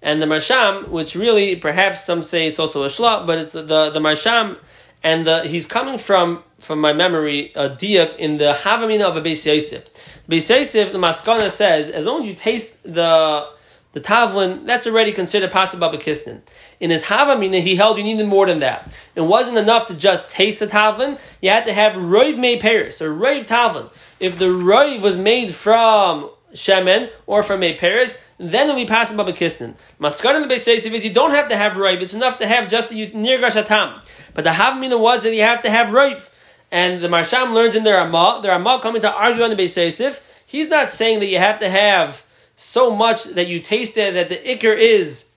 And 0.00 0.22
the 0.22 0.26
marsham, 0.26 0.90
which 0.90 1.16
really, 1.16 1.56
perhaps 1.56 2.04
some 2.04 2.22
say 2.22 2.46
it's 2.46 2.60
also 2.60 2.84
a 2.84 2.86
shla, 2.86 3.26
but 3.26 3.38
it's 3.38 3.52
the 3.52 3.90
the 3.90 3.98
marsham, 3.98 4.56
and 5.02 5.26
the, 5.26 5.42
he's 5.42 5.66
coming 5.66 5.98
from 5.98 6.44
from 6.60 6.80
my 6.80 6.92
memory, 6.92 7.52
a 7.54 7.70
diak 7.70 8.16
in 8.16 8.38
the 8.38 8.58
Havamina 8.62 9.02
of 9.02 9.16
a 9.16 9.22
Beis 9.22 9.46
Yosef. 9.46 9.84
Beis 10.28 10.50
Yosef, 10.50 10.92
the 10.92 10.98
Maskana 10.98 11.50
says, 11.50 11.90
as 11.90 12.06
long 12.06 12.22
as 12.22 12.26
you 12.26 12.34
taste 12.34 12.82
the 12.82 13.48
the 13.92 14.00
tavlin, 14.00 14.66
that's 14.66 14.86
already 14.86 15.12
considered 15.12 15.50
possible 15.50 15.88
babakistin. 15.88 16.40
In 16.78 16.90
his 16.90 17.04
Havamina, 17.04 17.60
he 17.60 17.76
held 17.76 17.96
you 17.96 18.04
needed 18.04 18.26
more 18.26 18.46
than 18.46 18.60
that. 18.60 18.94
It 19.14 19.22
wasn't 19.22 19.56
enough 19.56 19.86
to 19.86 19.94
just 19.94 20.30
taste 20.30 20.60
the 20.60 20.66
tavlin, 20.66 21.18
you 21.40 21.48
had 21.50 21.64
to 21.66 21.72
have 21.72 21.94
roiv 21.94 22.38
made 22.38 22.60
paris, 22.60 23.00
or 23.00 23.10
roiv 23.14 23.46
tavlin. 23.46 23.90
If 24.20 24.38
the 24.38 24.46
roiv 24.46 25.00
was 25.00 25.16
made 25.16 25.54
from 25.54 26.30
shemen 26.52 27.12
or 27.26 27.42
from 27.42 27.62
a 27.62 27.74
paris, 27.76 28.22
then 28.36 28.68
it'll 28.68 28.76
be 28.76 28.86
babakistin. 28.86 29.74
Maskana 29.98 30.42
in 30.42 30.48
the 30.48 30.54
Yosef 30.54 30.92
is 30.92 31.04
you 31.04 31.12
don't 31.12 31.30
have 31.30 31.48
to 31.48 31.56
have 31.56 31.72
roiv, 31.72 32.02
it's 32.02 32.14
enough 32.14 32.38
to 32.38 32.46
have 32.46 32.68
just 32.68 32.90
the 32.90 33.10
nirgash. 33.12 34.02
But 34.34 34.44
the 34.44 34.50
Havamina 34.50 35.00
was 35.00 35.22
that 35.22 35.34
you 35.34 35.42
have 35.42 35.62
to 35.62 35.70
have 35.70 35.88
roiv. 35.88 36.28
And 36.70 37.02
the 37.02 37.08
Marsham 37.08 37.54
learns 37.54 37.74
in 37.74 37.84
the 37.84 37.92
Ramah, 37.92 38.40
the 38.42 38.48
Ramah 38.48 38.80
coming 38.82 39.00
to 39.02 39.12
argue 39.12 39.42
on 39.42 39.50
the 39.50 39.56
Beis 39.56 39.76
Yosef, 39.76 40.22
he's 40.44 40.68
not 40.68 40.90
saying 40.90 41.20
that 41.20 41.26
you 41.26 41.38
have 41.38 41.60
to 41.60 41.70
have 41.70 42.26
so 42.56 42.94
much 42.94 43.24
that 43.24 43.46
you 43.46 43.60
taste 43.60 43.96
it, 43.96 44.14
that 44.14 44.28
the 44.28 44.36
ikr 44.36 44.76
is 44.76 45.30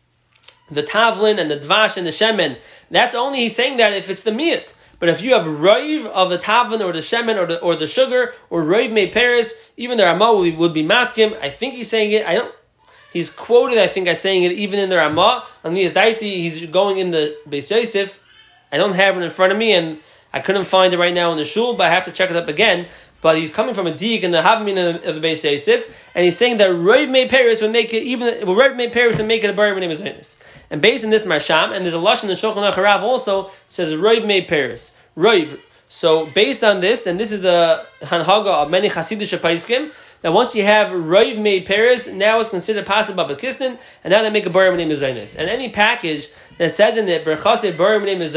the 0.70 0.84
tavlin 0.84 1.40
and 1.40 1.52
the 1.52 1.58
dvash 1.58 1.98
and 1.98 2.06
the 2.06 2.12
shemen. 2.12 2.58
That's 2.90 3.16
only 3.16 3.40
he's 3.40 3.56
saying 3.56 3.78
that 3.78 3.94
if 3.94 4.10
it's 4.10 4.24
the 4.24 4.32
meat. 4.32 4.74
But 5.00 5.10
if 5.10 5.22
you 5.22 5.34
have 5.34 5.46
roiv 5.46 6.06
of 6.08 6.30
the 6.30 6.38
tavlin 6.38 6.84
or 6.84 6.92
the 6.92 7.00
shemen 7.00 7.38
or 7.38 7.46
the, 7.46 7.60
or 7.60 7.76
the 7.76 7.88
sugar 7.88 8.34
or 8.50 8.64
roiv 8.64 8.92
made 8.92 9.14
paris, 9.14 9.54
even 9.78 9.98
the 9.98 10.06
Ramah 10.06 10.34
would, 10.34 10.58
would 10.58 10.74
be 10.74 10.84
maskim. 10.84 11.40
I 11.42 11.50
think 11.50 11.76
he's 11.76 11.90
saying 11.90 12.12
it. 12.12 12.26
I 12.26 12.36
don't. 12.36 12.54
He's 13.14 13.30
quoted, 13.30 13.78
I 13.78 13.88
think, 13.88 14.08
as 14.08 14.22
saying 14.22 14.44
it 14.44 14.54
even 14.54 14.80
in 14.80 14.90
the 14.90 14.96
Ramah. 14.96 15.46
On 15.66 15.74
the 15.74 15.84
Daiti, 15.86 16.22
he's 16.22 16.66
going 16.68 16.98
in 16.98 17.12
the 17.12 17.38
Beis 17.48 17.70
Yosef. 17.70 18.20
I 18.72 18.78
don't 18.78 18.94
have 18.94 19.18
it 19.18 19.22
in 19.22 19.30
front 19.30 19.52
of 19.52 19.58
me, 19.58 19.74
and 19.74 20.00
I 20.34 20.40
couldn't 20.40 20.66
find 20.66 20.94
it 20.94 20.98
right 20.98 21.14
now 21.14 21.32
in 21.32 21.38
the 21.38 21.46
shul, 21.46 21.76
but 21.76 21.88
I 21.88 21.90
have 21.90 22.06
to 22.06 22.12
check 22.12 22.30
it 22.30 22.36
up 22.36 22.48
again. 22.48 22.88
But 23.22 23.38
he's 23.38 23.52
coming 23.52 23.76
from 23.76 23.86
a 23.86 23.94
dig 23.94 24.24
in 24.24 24.32
the 24.32 24.42
Havmin 24.42 25.06
of 25.06 25.22
the 25.22 25.28
Beis 25.28 25.44
Yosef, 25.44 26.10
and 26.16 26.26
he's 26.26 26.38
saying 26.38 26.58
that 26.58 26.72
Roiv 26.72 27.12
Mei 27.12 27.28
Paris 27.28 27.62
would 27.62 27.72
make 27.72 27.94
it 27.94 28.04
even 28.04 28.48
well, 28.48 28.56
Roiv 28.56 28.76
Mei 28.76 28.90
Paris 28.90 29.18
would 29.18 29.28
make 29.28 29.44
it 29.44 29.50
a 29.50 29.54
bar 29.54 29.68
it 29.68 29.88
was 29.88 30.02
And 30.72 30.82
based 30.82 31.06
on 31.06 31.12
this 31.12 31.26
Marsham, 31.26 31.72
and 31.72 31.86
there's 31.86 31.94
a 31.94 31.98
lashon 31.98 32.24
in 32.24 32.30
the 32.30 32.36
Shulchan 32.36 32.72
Aruch 32.72 33.02
also 33.02 33.52
says 33.68 33.94
Roiv 33.94 34.26
Mei 34.26 34.42
Paris. 34.42 34.98
Roiv. 35.16 35.60
So 35.88 36.26
based 36.26 36.64
on 36.64 36.82
this, 36.82 37.06
and 37.06 37.20
this 37.20 37.32
is 37.32 37.42
the 37.42 37.86
Hanhaga 38.02 38.64
of 38.64 38.72
many 38.72 38.90
Hasidic 38.90 39.38
Paiskim, 39.40 39.92
that 40.22 40.32
once 40.32 40.56
you 40.56 40.64
have 40.64 40.92
Roiv 40.92 41.40
made 41.42 41.66
Paris, 41.66 42.12
now 42.12 42.40
it's 42.40 42.50
considered 42.50 42.86
possible 42.86 43.26
but 43.26 43.38
Kistin, 43.38 43.78
and 44.04 44.12
now 44.12 44.22
they 44.22 44.30
make 44.30 44.46
a 44.46 44.50
bar 44.50 44.76
name 44.78 44.92
is 44.92 45.02
And 45.04 45.50
any 45.50 45.70
package 45.70 46.30
that 46.58 46.72
says 46.72 46.98
in 46.98 47.08
it 47.08 47.26
Berchase 47.26 47.76
bar 47.76 48.00
name 48.00 48.22
is 48.22 48.36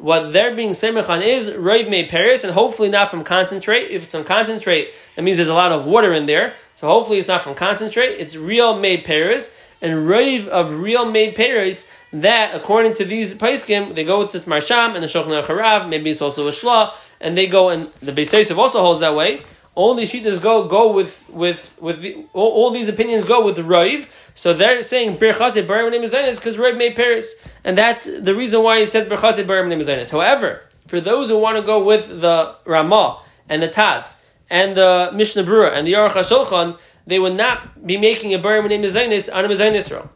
what 0.00 0.32
they're 0.32 0.56
being 0.56 0.70
semech 0.70 1.08
on 1.08 1.22
is 1.22 1.50
roiv 1.50 1.90
made 1.90 2.08
Paris, 2.08 2.42
and 2.42 2.54
hopefully 2.54 2.88
not 2.88 3.10
from 3.10 3.22
concentrate. 3.22 3.90
If 3.90 4.04
it's 4.04 4.12
from 4.12 4.24
concentrate, 4.24 4.88
that 5.14 5.22
means 5.22 5.36
there's 5.36 5.48
a 5.48 5.54
lot 5.54 5.72
of 5.72 5.84
water 5.84 6.12
in 6.12 6.26
there. 6.26 6.54
So 6.74 6.88
hopefully 6.88 7.18
it's 7.18 7.28
not 7.28 7.42
from 7.42 7.54
concentrate. 7.54 8.14
It's 8.18 8.34
real 8.34 8.78
made 8.78 9.04
Paris, 9.04 9.56
and 9.82 10.08
roiv 10.08 10.48
of 10.48 10.70
real 10.70 11.10
made 11.10 11.36
Paris. 11.36 11.90
That, 12.12 12.56
according 12.56 12.94
to 12.94 13.04
these 13.04 13.34
paiskim, 13.34 13.94
they 13.94 14.02
go 14.02 14.18
with 14.18 14.32
the 14.32 14.40
marsham 14.40 14.94
and 14.94 15.02
the 15.02 15.06
shulchan 15.06 15.44
harav. 15.44 15.88
Maybe 15.88 16.10
it's 16.10 16.22
also 16.22 16.48
a 16.48 16.50
shla, 16.50 16.92
and 17.20 17.38
they 17.38 17.46
go 17.46 17.68
and 17.68 17.92
the 18.00 18.10
Beis 18.10 18.56
also 18.56 18.80
holds 18.80 19.00
that 19.00 19.14
way 19.14 19.42
all 19.74 19.94
these 19.94 20.12
shitas 20.12 20.42
go 20.42 20.66
go 20.66 20.92
with 20.92 21.28
with 21.30 21.76
with 21.80 22.00
the, 22.00 22.24
all, 22.32 22.50
all, 22.50 22.70
these 22.70 22.88
opinions 22.88 23.24
go 23.24 23.44
with 23.44 23.56
Raiv. 23.58 24.08
So 24.34 24.52
they're 24.52 24.82
saying 24.82 25.18
Berchase 25.18 25.64
Barim 25.66 25.90
name 25.90 26.02
is 26.02 26.38
because 26.38 26.56
Raiv 26.56 26.76
made 26.76 26.96
Paris, 26.96 27.34
and 27.64 27.78
that's 27.78 28.04
the 28.04 28.34
reason 28.34 28.62
why 28.62 28.80
he 28.80 28.86
says 28.86 29.06
Berchase 29.06 29.44
Barim 29.44 29.68
name 29.68 29.80
is 29.80 30.10
However, 30.10 30.66
for 30.86 31.00
those 31.00 31.28
who 31.28 31.38
want 31.38 31.56
to 31.56 31.62
go 31.62 31.82
with 31.82 32.20
the 32.20 32.56
Ramah 32.64 33.20
and 33.48 33.62
the 33.62 33.68
Taz 33.68 34.16
and 34.48 34.76
the 34.76 35.10
Mishnah 35.14 35.44
Berurah 35.44 35.76
and 35.76 35.86
the 35.86 35.92
Aruch 35.92 36.10
HaShulchan, 36.10 36.78
they 37.06 37.18
would 37.18 37.36
not 37.36 37.86
be 37.86 37.96
making 37.96 38.34
a 38.34 38.38
Barim 38.38 38.68
name 38.68 38.84
is 38.84 38.96
on 39.28 39.44
a 39.44 39.48
Mizayin 39.48 39.72
Israel. 39.72 40.10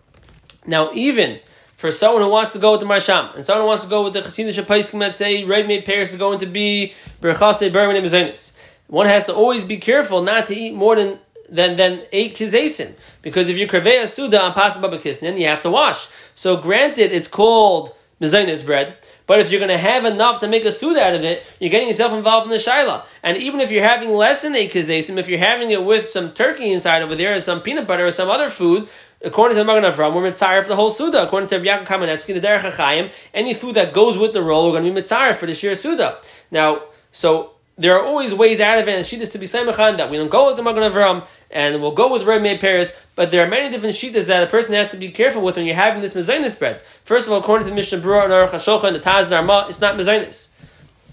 Now, 0.67 0.91
even 0.95 1.41
for 1.77 1.91
someone 1.91 2.23
who 2.23 2.31
wants 2.31 2.53
to 2.55 2.59
go 2.59 2.73
with 2.73 2.81
the 2.81 2.87
Marsham 2.87 3.35
and 3.35 3.45
someone 3.45 3.65
who 3.65 3.69
wants 3.69 3.85
to 3.85 3.91
go 3.91 4.03
with 4.05 4.15
the 4.15 4.21
Chassidish 4.21 4.61
Paiskim 4.65 4.99
that 5.01 5.17
say 5.17 5.43
Raiv 5.43 5.67
made 5.67 5.85
Paris 5.85 6.13
is 6.13 6.19
going 6.19 6.39
to 6.41 6.47
be 6.47 6.95
Berchase 7.21 7.71
Barim 7.71 7.93
name 7.93 8.05
is 8.05 8.57
one 8.87 9.07
has 9.07 9.25
to 9.27 9.35
always 9.35 9.65
be 9.65 9.79
careful 9.79 10.23
not 10.23 10.47
to 10.47 10.55
eat 10.55 10.75
more 10.75 10.97
than 10.97 11.19
than 11.49 11.77
than 11.77 12.03
eight 12.13 12.35
kizesin. 12.35 12.95
Because 13.23 13.49
if 13.49 13.59
you 13.59 13.67
krevei 13.67 14.07
suda 14.07 14.41
on 14.41 14.55
then 14.55 15.39
you 15.39 15.47
have 15.47 15.63
to 15.63 15.71
wash. 15.71 16.09
So 16.35 16.57
granted, 16.57 17.13
it's 17.13 17.29
called 17.29 17.95
mezainis 18.21 18.65
bread, 18.65 18.97
but 19.27 19.41
if 19.41 19.51
you're 19.51 19.61
going 19.61 19.71
to 19.71 19.79
have 19.79 20.05
enough 20.05 20.41
to 20.41 20.49
make 20.49 20.65
a 20.65 20.73
suda 20.73 21.03
out 21.03 21.15
of 21.15 21.25
it, 21.25 21.43
you're 21.59 21.71
getting 21.71 21.89
yourself 21.89 22.13
involved 22.13 22.47
in 22.47 22.51
the 22.51 22.59
shaila. 22.59 23.07
And 23.23 23.37
even 23.37 23.61
if 23.61 23.71
you're 23.71 23.83
having 23.83 24.11
less 24.11 24.43
than 24.43 24.55
eight 24.55 24.73
kizesim, 24.73 25.17
if 25.17 25.29
you're 25.29 25.39
having 25.39 25.71
it 25.71 25.85
with 25.85 26.11
some 26.11 26.33
turkey 26.33 26.71
inside 26.71 27.03
over 27.03 27.15
there, 27.15 27.35
or 27.35 27.41
some 27.41 27.61
peanut 27.61 27.87
butter, 27.87 28.07
or 28.07 28.11
some 28.11 28.29
other 28.29 28.51
food, 28.51 28.89
according 29.23 29.57
to 29.57 29.63
the 29.63 29.67
Magen 29.67 29.91
Avram, 29.91 30.15
we're 30.15 30.31
mitzayir 30.31 30.63
for 30.63 30.69
the 30.69 30.77
whole 30.77 30.91
suda. 30.91 31.23
According 31.23 31.49
to 31.49 31.59
Yaakov 31.59 31.87
Kamenetsky, 31.87 32.35
the 32.35 32.41
Derech 32.41 32.71
HaChaim, 32.73 33.11
any 33.33 33.55
food 33.55 33.75
that 33.77 33.95
goes 33.95 34.19
with 34.19 34.35
the 34.35 34.43
roll, 34.43 34.67
we're 34.67 34.79
going 34.79 34.95
to 34.95 35.01
be 35.01 35.01
mitzayir 35.01 35.35
for 35.35 35.47
the 35.47 35.55
sheer 35.55 35.75
suda. 35.75 36.19
Now, 36.51 36.83
so 37.11 37.54
there 37.77 37.97
are 37.99 38.05
always 38.05 38.33
ways 38.33 38.61
out 38.61 38.79
of 38.79 38.87
it, 38.87 38.95
and 38.95 39.05
shittas 39.05 39.33
to 39.33 39.39
be 39.39 39.47
samachan 39.47 39.99
that 39.99 40.11
we 40.11 40.17
don't 40.17 40.31
go 40.31 40.47
with 40.47 40.57
the 40.57 40.63
Magen 40.63 40.83
Avram, 40.83 41.27
and 41.51 41.81
we'll 41.83 41.93
go 41.93 42.13
with 42.13 42.27
Made 42.43 42.61
Paris. 42.61 42.99
But 43.17 43.31
there 43.31 43.45
are 43.45 43.49
many 43.49 43.71
different 43.71 43.97
shittas 43.97 44.27
that 44.27 44.43
a 44.43 44.47
person 44.47 44.73
has 44.75 44.91
to 44.91 44.97
be 44.97 45.11
careful 45.11 45.43
with 45.43 45.57
when 45.57 45.67
you're 45.67 45.75
having 45.75 46.01
this 46.01 46.15
mezainis 46.15 46.59
bread. 46.59 46.83
First 47.05 47.27
of 47.27 47.33
all, 47.33 47.41
according 47.41 47.65
to 47.65 47.71
the 47.71 47.77
Mishnah 47.77 47.99
Berurah 47.99 48.25
and 48.25 48.33
Aruch 48.33 48.51
HaShulchan 48.51 48.93
the 48.93 49.01
Taz 49.01 49.25
and 49.25 49.35
Arma, 49.35 49.67
it's 49.69 49.81
not 49.81 49.97
mezainis. 49.97 50.51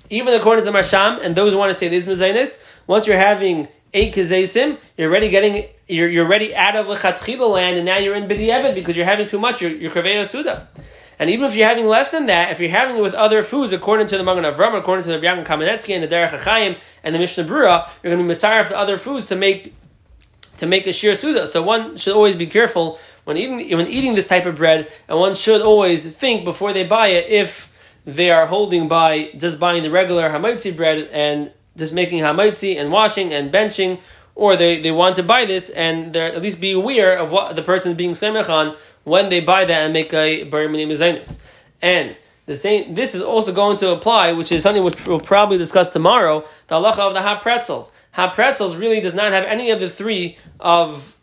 Even 0.09 0.33
according 0.33 0.65
to 0.65 0.71
the 0.71 0.77
Marsham 0.77 1.19
and 1.23 1.35
those 1.35 1.53
who 1.53 1.57
want 1.57 1.71
to 1.71 1.77
say 1.77 1.87
this 1.87 2.05
mezainis, 2.05 2.61
once 2.85 3.07
you're 3.07 3.17
having 3.17 3.67
eight 3.93 4.13
kazesim, 4.13 4.77
you're 4.97 5.09
already 5.09 5.29
getting 5.29 5.67
you're, 5.87 6.09
you're 6.09 6.25
already 6.25 6.55
out 6.55 6.75
of 6.75 6.85
lechatchila 6.85 7.51
land, 7.51 7.77
and 7.77 7.85
now 7.85 7.97
you're 7.97 8.15
in 8.15 8.27
b'di'evet 8.27 8.75
because 8.75 8.95
you're 8.95 9.05
having 9.05 9.27
too 9.27 9.39
much. 9.39 9.61
You're, 9.61 9.71
you're 9.71 10.23
suda. 10.23 10.67
And 11.21 11.29
even 11.29 11.45
if 11.45 11.55
you're 11.55 11.67
having 11.67 11.85
less 11.85 12.09
than 12.09 12.25
that, 12.25 12.51
if 12.51 12.59
you're 12.59 12.71
having 12.71 12.97
it 12.97 13.01
with 13.03 13.13
other 13.13 13.43
foods, 13.43 13.73
according 13.73 14.07
to 14.07 14.17
the 14.17 14.23
Magen 14.23 14.43
Avram, 14.43 14.75
according 14.75 15.03
to 15.03 15.11
the 15.11 15.19
Rabbi 15.19 15.43
Kamenetsky 15.43 15.93
and 15.93 16.03
the 16.03 16.07
Derech 16.07 16.31
HaChaim 16.31 16.79
and 17.03 17.13
the 17.13 17.19
Mishnah 17.19 17.43
Berurah, 17.43 17.87
you're 18.01 18.11
going 18.11 18.17
to 18.17 18.23
be 18.23 18.27
mitzvah 18.27 18.65
the 18.69 18.75
other 18.75 18.97
foods 18.97 19.27
to 19.27 19.35
make 19.35 19.75
to 20.57 20.65
make 20.65 20.87
a 20.87 20.91
shir 20.91 21.13
suda. 21.13 21.45
So 21.45 21.61
one 21.61 21.95
should 21.97 22.15
always 22.15 22.35
be 22.35 22.47
careful 22.47 22.97
when 23.25 23.37
eating 23.37 23.77
when 23.77 23.85
eating 23.85 24.15
this 24.15 24.27
type 24.27 24.47
of 24.47 24.55
bread, 24.55 24.91
and 25.07 25.19
one 25.19 25.35
should 25.35 25.61
always 25.61 26.11
think 26.11 26.43
before 26.43 26.73
they 26.73 26.87
buy 26.87 27.09
it 27.09 27.29
if 27.29 27.95
they 28.03 28.31
are 28.31 28.47
holding 28.47 28.87
by 28.87 29.29
just 29.37 29.59
buying 29.59 29.83
the 29.83 29.91
regular 29.91 30.27
hamaitzi 30.27 30.75
bread 30.75 31.07
and 31.11 31.51
just 31.77 31.93
making 31.93 32.23
hamaitzi 32.23 32.77
and 32.77 32.91
washing 32.91 33.31
and 33.31 33.53
benching, 33.53 33.99
or 34.33 34.55
they, 34.55 34.81
they 34.81 34.91
want 34.91 35.17
to 35.17 35.23
buy 35.23 35.45
this 35.45 35.69
and 35.69 36.13
they're 36.13 36.33
at 36.33 36.41
least 36.41 36.59
be 36.59 36.71
aware 36.71 37.15
of 37.15 37.31
what 37.31 37.55
the 37.55 37.61
person 37.61 37.91
is 37.91 37.97
being 37.99 38.13
semech 38.13 38.49
on 38.49 38.75
when 39.03 39.29
they 39.29 39.39
buy 39.39 39.65
that 39.65 39.83
and 39.83 39.93
make 39.93 40.13
a 40.13 40.43
bar 40.45 40.67
minim 40.67 40.91
And 41.81 42.15
the 42.45 42.55
same, 42.55 42.95
this 42.95 43.15
is 43.15 43.21
also 43.21 43.53
going 43.53 43.77
to 43.77 43.91
apply, 43.91 44.33
which 44.33 44.51
is 44.51 44.63
something 44.63 44.83
which 44.83 45.05
we'll 45.05 45.19
probably 45.19 45.57
discuss 45.57 45.89
tomorrow, 45.89 46.43
the 46.67 46.75
halacha 46.75 46.99
of 46.99 47.13
the 47.13 47.21
hot 47.21 47.41
pretzels. 47.41 47.91
Hot 48.13 48.33
pretzels 48.33 48.75
really 48.75 48.99
does 48.99 49.13
not 49.13 49.31
have 49.31 49.45
any 49.45 49.71
of 49.71 49.79
the 49.79 49.89
three 49.89 50.37
of 50.59 51.17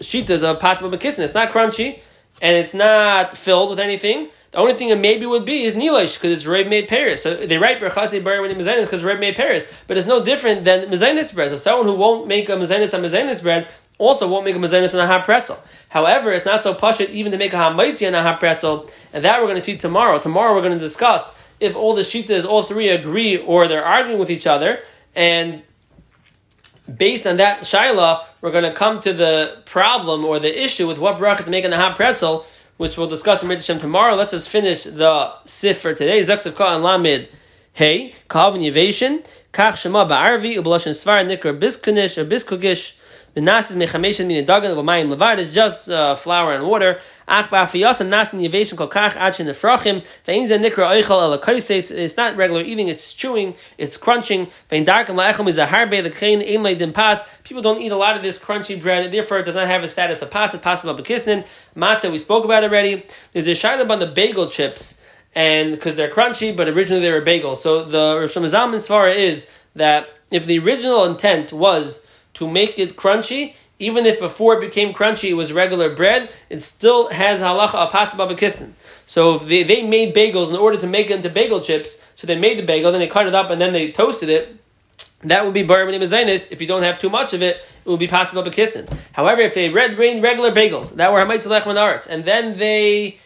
shitas 0.00 0.42
of 0.42 0.60
patzma 0.60 0.90
bekissin. 0.90 1.20
It's 1.20 1.34
not 1.34 1.50
crunchy, 1.50 2.00
and 2.42 2.56
it's 2.56 2.74
not 2.74 3.36
filled 3.36 3.70
with 3.70 3.80
anything. 3.80 4.28
The 4.50 4.58
only 4.58 4.74
thing 4.74 4.88
it 4.88 4.98
maybe 4.98 5.26
would 5.26 5.44
be 5.44 5.64
is 5.64 5.74
nilish 5.74 6.14
because 6.14 6.32
it's 6.32 6.46
Rev 6.46 6.66
made 6.68 6.88
Paris. 6.88 7.22
So 7.22 7.34
they 7.34 7.58
write 7.58 7.80
berchasi 7.80 8.22
bar 8.24 8.40
when 8.40 8.54
mezainis 8.54 8.84
because 8.84 9.04
Rev 9.04 9.20
made 9.20 9.36
Paris, 9.36 9.70
but 9.86 9.98
it's 9.98 10.06
no 10.06 10.24
different 10.24 10.64
than 10.64 10.88
mezainis 10.88 11.34
bread. 11.34 11.50
So 11.50 11.56
someone 11.56 11.86
who 11.86 11.94
won't 11.94 12.26
make 12.26 12.48
a 12.48 12.52
mezainis 12.52 12.94
on 12.94 13.02
mezainis 13.02 13.42
bread 13.42 13.68
also 13.98 14.28
won't 14.28 14.44
make 14.44 14.56
a 14.56 14.58
mezainis 14.58 14.94
on 14.94 15.00
a 15.00 15.06
hot 15.06 15.24
pretzel. 15.24 15.62
However, 15.90 16.32
it's 16.32 16.44
not 16.44 16.62
so 16.62 16.74
pashit 16.74 17.10
even 17.10 17.32
to 17.32 17.38
make 17.38 17.52
a 17.52 17.56
hamaiti 17.56 18.06
on 18.06 18.14
a 18.14 18.22
hot 18.22 18.40
pretzel, 18.40 18.88
and 19.12 19.24
that 19.24 19.40
we're 19.40 19.46
going 19.46 19.56
to 19.56 19.62
see 19.62 19.76
tomorrow. 19.76 20.18
Tomorrow 20.18 20.54
we're 20.54 20.62
going 20.62 20.72
to 20.72 20.78
discuss 20.78 21.38
if 21.60 21.74
all 21.76 21.94
the 21.94 22.02
shitas, 22.02 22.44
all 22.44 22.62
three 22.62 22.88
agree 22.88 23.36
or 23.36 23.68
they're 23.68 23.84
arguing 23.84 24.20
with 24.20 24.30
each 24.30 24.46
other, 24.46 24.80
and 25.14 25.62
based 26.96 27.26
on 27.26 27.36
that 27.38 27.62
shaila, 27.62 28.24
we're 28.40 28.52
going 28.52 28.64
to 28.64 28.72
come 28.72 29.00
to 29.02 29.12
the 29.12 29.60
problem 29.66 30.24
or 30.24 30.38
the 30.38 30.62
issue 30.64 30.86
with 30.86 30.98
what 30.98 31.18
bracha 31.18 31.44
to 31.44 31.50
make 31.50 31.64
on 31.64 31.70
the 31.70 31.76
hot 31.76 31.96
pretzel 31.96 32.46
which 32.78 32.96
we'll 32.96 33.08
discuss 33.08 33.42
in 33.42 33.50
Hashem 33.50 33.78
tomorrow. 33.78 34.14
Let's 34.14 34.30
just 34.30 34.48
finish 34.48 34.84
the 34.84 35.32
sif 35.44 35.80
for 35.80 35.94
today. 35.94 36.20
Zaksav 36.20 36.54
Ka 36.54 36.76
and 36.76 36.84
Lamid. 36.84 37.28
Hey, 37.72 38.14
Kahavin 38.30 38.64
Yevation, 38.64 39.26
Kach 39.52 39.76
Shema 39.76 40.08
Ba'arvi, 40.08 40.56
Ublashan 40.56 40.94
Svar 40.94 41.24
Nikra 41.26 41.58
Biskunish 41.58 42.16
or 42.16 42.24
Biskugish. 42.24 42.96
The 43.34 43.40
nas 43.40 43.70
is 43.70 43.76
mechameshin 43.76 44.26
min 44.26 44.44
dagan 44.44 44.76
of 44.76 44.84
mayim 44.84 45.14
levad 45.14 45.38
is 45.38 45.52
just 45.52 45.90
uh, 45.90 46.16
flour 46.16 46.52
and 46.52 46.66
water. 46.66 47.00
Ach 47.26 47.48
ba'afiyas 47.50 48.00
and 48.00 48.10
nas 48.10 48.32
in 48.32 48.40
yevation 48.40 48.76
kol 48.76 48.88
kach 48.88 49.12
achin 49.12 49.46
nefrachim. 49.46 50.04
Ve'in 50.26 50.46
ze 50.46 50.58
nikra 50.58 50.90
oichel 50.90 51.10
el 51.10 51.38
kaises. 51.38 51.90
It's 51.90 52.16
not 52.16 52.36
regular 52.36 52.62
eating. 52.62 52.88
It's 52.88 53.12
chewing. 53.12 53.54
It's 53.76 53.96
crunching. 53.96 54.50
Ve'in 54.70 54.84
darkem 54.84 55.14
la'echem 55.14 55.48
is 55.48 55.58
a 55.58 55.66
harbe 55.66 56.02
the 56.02 56.10
kain 56.10 56.40
ein 56.40 56.64
leidim 56.64 56.92
pas. 56.92 57.22
People 57.44 57.62
don't 57.62 57.80
eat 57.80 57.92
a 57.92 57.96
lot 57.96 58.16
of 58.16 58.22
this 58.22 58.38
crunchy 58.38 58.80
bread. 58.80 59.12
Therefore, 59.12 59.38
it 59.38 59.44
does 59.44 59.54
not 59.54 59.66
have 59.66 59.82
a 59.82 59.88
status 59.88 60.22
of 60.22 60.30
pas. 60.30 60.54
It's 60.54 60.62
possible 60.62 60.94
bekisnin. 60.94 61.46
Mata 61.74 62.10
we 62.10 62.18
spoke 62.18 62.44
about 62.44 62.64
already. 62.64 63.04
There's 63.32 63.46
a 63.46 63.52
shaila 63.52 63.88
on 63.88 63.98
the 63.98 64.06
bagel 64.06 64.48
chips 64.48 65.02
and 65.34 65.72
because 65.72 65.96
they're 65.96 66.10
crunchy, 66.10 66.56
but 66.56 66.68
originally 66.68 67.02
they 67.02 67.12
were 67.12 67.22
bagels. 67.22 67.58
So 67.58 67.84
the 67.84 68.18
Rosh 68.20 68.36
Hashanah 68.36 68.74
Svara 68.76 69.14
is 69.14 69.50
that 69.74 70.12
if 70.30 70.46
the 70.46 70.58
original 70.58 71.04
intent 71.04 71.52
was 71.52 72.06
to 72.38 72.50
make 72.50 72.78
it 72.78 72.96
crunchy, 72.96 73.54
even 73.78 74.06
if 74.06 74.18
before 74.18 74.54
it 74.56 74.60
became 74.60 74.92
crunchy 74.92 75.30
it 75.30 75.34
was 75.34 75.52
regular 75.52 75.94
bread, 75.94 76.30
it 76.48 76.62
still 76.62 77.08
has 77.10 77.40
halacha 77.40 77.90
apasabah 77.90 78.30
bekistin. 78.30 78.72
So 79.06 79.38
they, 79.38 79.62
they 79.62 79.86
made 79.86 80.14
bagels 80.14 80.50
in 80.50 80.56
order 80.56 80.78
to 80.78 80.86
make 80.86 81.10
it 81.10 81.16
into 81.16 81.30
bagel 81.30 81.60
chips, 81.60 82.02
so 82.14 82.26
they 82.26 82.38
made 82.38 82.58
the 82.58 82.64
bagel, 82.64 82.90
then 82.90 83.00
they 83.00 83.06
cut 83.06 83.26
it 83.26 83.34
up 83.34 83.50
and 83.50 83.60
then 83.60 83.72
they 83.72 83.92
toasted 83.92 84.28
it, 84.28 84.56
that 85.22 85.44
would 85.44 85.54
be 85.54 85.64
bar 85.64 85.88
If 85.88 86.60
you 86.60 86.66
don't 86.66 86.84
have 86.84 87.00
too 87.00 87.10
much 87.10 87.32
of 87.32 87.42
it, 87.42 87.56
it 87.84 87.88
would 87.88 87.98
be 87.98 88.06
possible 88.06 88.42
bekistin. 88.42 88.88
However, 89.12 89.42
if 89.42 89.54
they 89.54 89.68
red 89.68 89.98
rain 89.98 90.22
regular 90.22 90.52
bagels 90.52 90.94
that 90.94 91.12
were 91.12 91.24
hamaytzelech 91.24 92.06
and 92.08 92.24
then 92.24 92.56
they 92.58 93.18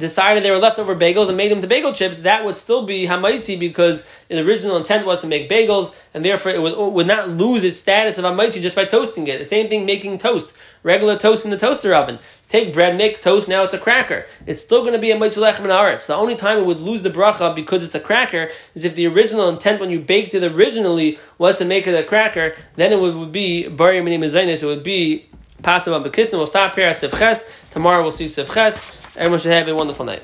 decided 0.00 0.42
they 0.42 0.50
were 0.50 0.58
leftover 0.58 0.96
bagels 0.96 1.28
and 1.28 1.36
made 1.36 1.50
them 1.50 1.60
to 1.60 1.68
bagel 1.68 1.92
chips, 1.92 2.20
that 2.20 2.44
would 2.44 2.56
still 2.56 2.84
be 2.84 3.06
hamaitzi 3.06 3.58
because 3.58 4.06
the 4.28 4.44
original 4.44 4.76
intent 4.76 5.06
was 5.06 5.20
to 5.20 5.26
make 5.26 5.48
bagels, 5.48 5.94
and 6.12 6.24
therefore 6.24 6.52
it 6.52 6.60
would, 6.60 6.76
would 6.76 7.06
not 7.06 7.28
lose 7.28 7.62
its 7.62 7.78
status 7.78 8.18
of 8.18 8.24
hamaitzi 8.24 8.60
just 8.60 8.74
by 8.74 8.84
toasting 8.84 9.26
it. 9.26 9.38
The 9.38 9.44
same 9.44 9.68
thing 9.68 9.86
making 9.86 10.18
toast, 10.18 10.52
regular 10.82 11.16
toast 11.16 11.44
in 11.44 11.50
the 11.50 11.56
toaster 11.58 11.94
oven. 11.94 12.18
Take 12.48 12.74
bread, 12.74 12.96
make 12.96 13.22
toast, 13.22 13.48
now 13.48 13.62
it's 13.62 13.74
a 13.74 13.78
cracker. 13.78 14.26
It's 14.44 14.60
still 14.60 14.80
going 14.80 14.94
to 14.94 14.98
be 14.98 15.12
a 15.12 15.18
mitzvah 15.18 15.42
lechem 15.42 15.60
and 15.60 16.00
The 16.00 16.16
only 16.16 16.34
time 16.34 16.58
it 16.58 16.66
would 16.66 16.80
lose 16.80 17.02
the 17.02 17.10
bracha 17.10 17.54
because 17.54 17.84
it's 17.84 17.94
a 17.94 18.00
cracker 18.00 18.50
is 18.74 18.84
if 18.84 18.96
the 18.96 19.06
original 19.06 19.48
intent 19.48 19.80
when 19.80 19.90
you 19.90 20.00
baked 20.00 20.34
it 20.34 20.42
originally 20.42 21.20
was 21.38 21.56
to 21.56 21.64
make 21.64 21.86
it 21.86 21.94
a 21.94 22.02
cracker, 22.02 22.56
then 22.74 22.92
it 22.92 22.98
would, 22.98 23.30
be 23.30 23.68
bari 23.68 24.02
mini 24.02 24.26
it 24.26 24.64
would 24.64 24.82
be 24.82 25.30
Pasim 25.62 25.92
Abakistan. 25.92 26.38
We'll 26.38 26.46
stop 26.46 26.74
here 26.74 26.86
at 26.86 26.96
Sivches. 26.96 27.70
Tomorrow 27.70 28.02
we'll 28.02 28.10
see 28.10 28.24
Sivches. 28.24 28.99
Everyone 29.16 29.40
should 29.40 29.52
have 29.52 29.68
a 29.68 29.74
wonderful 29.74 30.04
night. 30.04 30.22